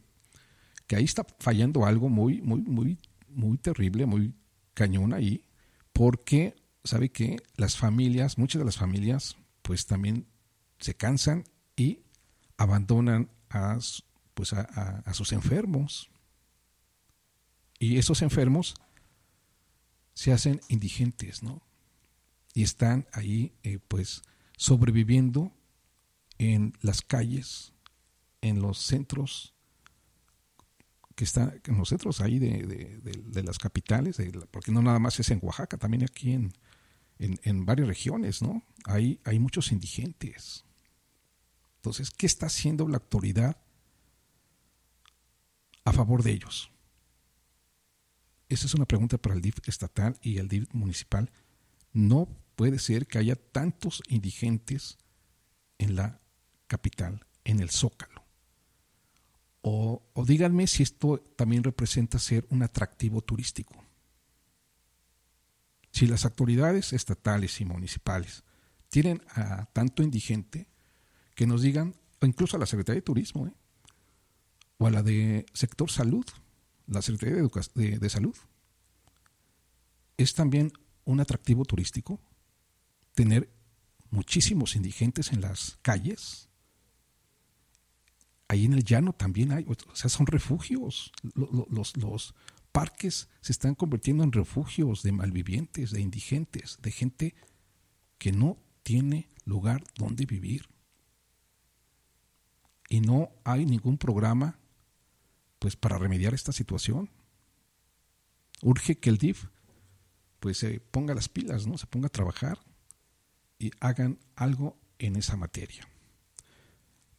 [0.87, 2.99] que, ahí está fallando algo muy, muy, muy,
[3.29, 4.35] muy terrible, muy
[4.73, 5.45] cañón ahí,
[5.93, 7.37] porque, ¿sabe qué?
[7.57, 10.27] Las familias, muchas de las familias, pues también
[10.79, 11.45] se cansan
[11.77, 12.01] y
[12.57, 13.79] abandonan a,
[14.33, 16.11] pues a sus enfermos.
[17.79, 18.75] Y esos enfermos
[20.15, 21.63] se hacen indigentes, ¿no?
[22.55, 24.23] Y están ahí, eh, pues,
[24.57, 25.53] sobreviviendo
[26.39, 27.73] en las calles,
[28.41, 29.55] en los centros
[31.15, 34.17] que están, en los centros ahí de, las capitales,
[34.51, 36.53] porque no nada más es en Oaxaca, también aquí en,
[37.19, 38.63] en, varias regiones, ¿no?
[38.87, 40.65] Hay, hay muchos indigentes.
[41.77, 43.59] Entonces, ¿qué está haciendo la autoridad
[45.85, 46.71] a favor de ellos?
[48.49, 51.31] Esa es una pregunta para el DIF estatal y el DIF municipal.
[51.93, 54.99] No puede ser que haya tantos indigentes
[55.79, 56.21] en la
[56.67, 58.25] capital, en el Zócalo.
[59.63, 63.85] O, díganme si esto también representa ser un atractivo turístico.
[65.91, 68.45] Si las autoridades estatales y municipales
[68.89, 70.69] tienen a tanto indigente,
[71.35, 73.55] que nos digan, o incluso a la Secretaría de Turismo, ¿eh?
[74.79, 76.25] o a la de sector salud,
[76.87, 77.43] la Secretaría
[77.75, 78.37] de, de, Salud.
[80.17, 80.73] Es también
[81.11, 82.21] un atractivo turístico
[83.15, 83.51] tener
[84.11, 86.49] muchísimos indigentes en las calles.
[88.49, 91.13] Ahí en el llano también hay, o sea, son refugios.
[91.35, 92.35] Los, los,
[92.73, 97.35] parques se están convirtiendo en refugios de malvivientes, de indigentes, de gente
[98.17, 100.69] que no tiene lugar donde vivir.
[102.89, 104.59] Y no hay ningún programa
[105.59, 107.11] pues para remediar esta situación.
[108.63, 109.47] Urge que el DIF
[110.41, 111.79] pues se ponga las pilas, ¿no?
[111.79, 112.59] Se ponga a trabajar
[113.59, 115.87] y hagan algo en esa materia.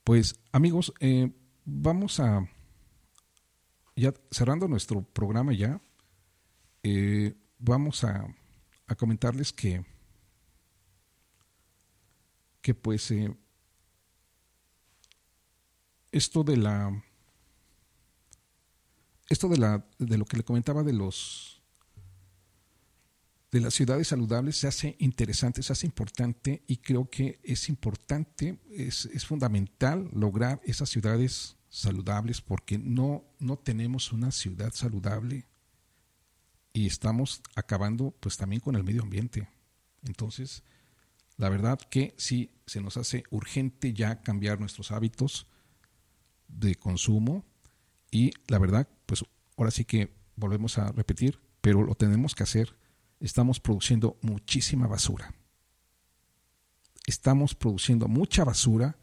[0.03, 1.31] Pues amigos, eh,
[1.63, 2.47] vamos a
[3.95, 5.79] ya cerrando nuestro programa ya,
[6.83, 8.25] eh, vamos a,
[8.87, 9.85] a, comentarles que
[12.61, 13.35] que pues eh,
[16.11, 17.03] esto de la
[19.29, 21.60] esto de, la, de lo que le comentaba de los
[23.51, 28.59] de las ciudades saludables se hace interesante, se hace importante y creo que es importante,
[28.71, 35.45] es, fundamental lograr esas ciudades saludables porque no, no tenemos una ciudad saludable
[36.71, 39.49] y estamos acabando pues también con el medio ambiente.
[40.03, 40.63] Entonces,
[41.35, 45.47] la verdad que sí se nos hace urgente ya cambiar nuestros hábitos
[46.47, 47.45] de consumo
[48.11, 49.25] y la verdad, pues
[49.57, 52.75] ahora sí que volvemos a repetir, pero lo tenemos que hacer.
[53.21, 55.33] Estamos produciendo muchísima basura.
[57.05, 58.97] Estamos produciendo mucha basura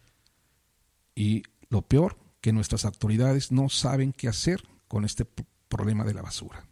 [1.14, 5.24] y lo peor, que nuestras autoridades no saben qué hacer con este
[5.68, 6.66] problema de la basura.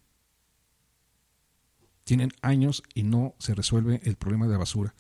[2.05, 4.95] Tienen años y no se resuelve el problema de la basura.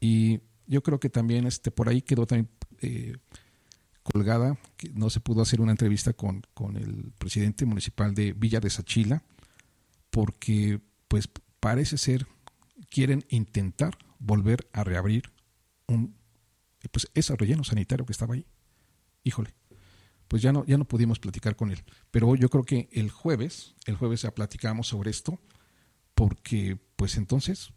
[0.00, 2.50] Y yo creo que también este, por ahí quedó también
[2.80, 3.16] eh,
[4.02, 8.60] colgada, que no se pudo hacer una entrevista con, con el presidente municipal de Villa
[8.60, 9.22] de Sachila,
[10.10, 11.28] porque pues
[11.66, 12.28] parece ser,
[12.90, 15.32] quieren intentar volver a reabrir
[15.88, 16.16] un,
[16.92, 18.46] pues ese relleno sanitario que estaba ahí.
[19.24, 19.52] Híjole,
[20.28, 21.82] pues ya no, ya no pudimos platicar con él.
[22.12, 25.40] Pero yo creo que el jueves, el jueves ya platicamos sobre esto,
[26.14, 27.72] porque pues entonces,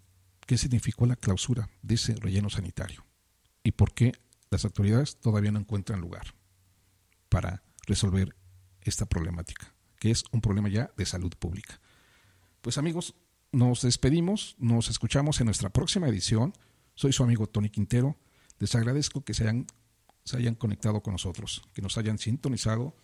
[0.45, 3.07] ¿qué significó la clausura de ese relleno sanitario?
[3.63, 4.11] ¿Y por qué
[4.51, 6.35] las autoridades todavía no encuentran lugar
[7.27, 8.35] para resolver
[8.81, 11.81] esta problemática, que es un problema ya de salud pública.
[12.61, 13.15] Pues amigos,
[13.51, 16.53] nos despedimos, nos escuchamos en nuestra próxima edición.
[16.95, 18.17] Soy su amigo Tony Quintero.
[18.59, 19.67] Les agradezco que se hayan,
[20.23, 22.95] se hayan conectado con nosotros, que nos hayan sintonizado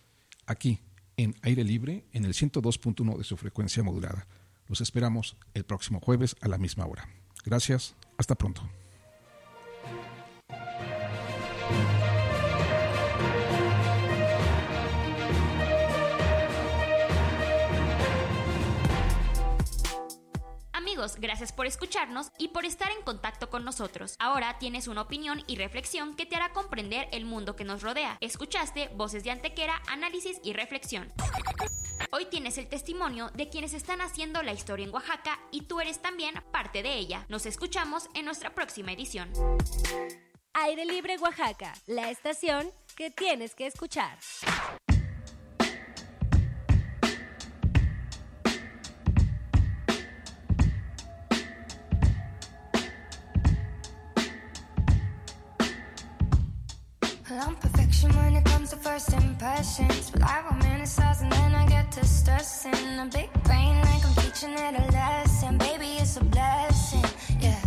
[0.46, 0.80] aquí
[1.16, 4.26] en aire libre en el 102.1 de su frecuencia modulada.
[4.68, 7.08] Los esperamos el próximo jueves a la misma hora.
[7.44, 8.62] Gracias, hasta pronto.
[21.18, 24.16] Gracias por escucharnos y por estar en contacto con nosotros.
[24.18, 28.16] Ahora tienes una opinión y reflexión que te hará comprender el mundo que nos rodea.
[28.20, 31.12] Escuchaste Voces de Antequera, Análisis y Reflexión.
[32.12, 36.00] Hoy tienes el testimonio de quienes están haciendo la historia en Oaxaca y tú eres
[36.00, 37.26] también parte de ella.
[37.28, 39.30] Nos escuchamos en nuestra próxima edición.
[40.54, 44.18] Aire Libre Oaxaca, la estación que tienes que escuchar.
[57.36, 60.10] Well, I'm perfection when it comes to first impressions.
[60.10, 62.98] But I romanticize and then I get to stressing.
[62.98, 65.58] A big brain like I'm teaching it a lesson.
[65.58, 67.04] Baby, it's a blessing,
[67.38, 67.65] yeah.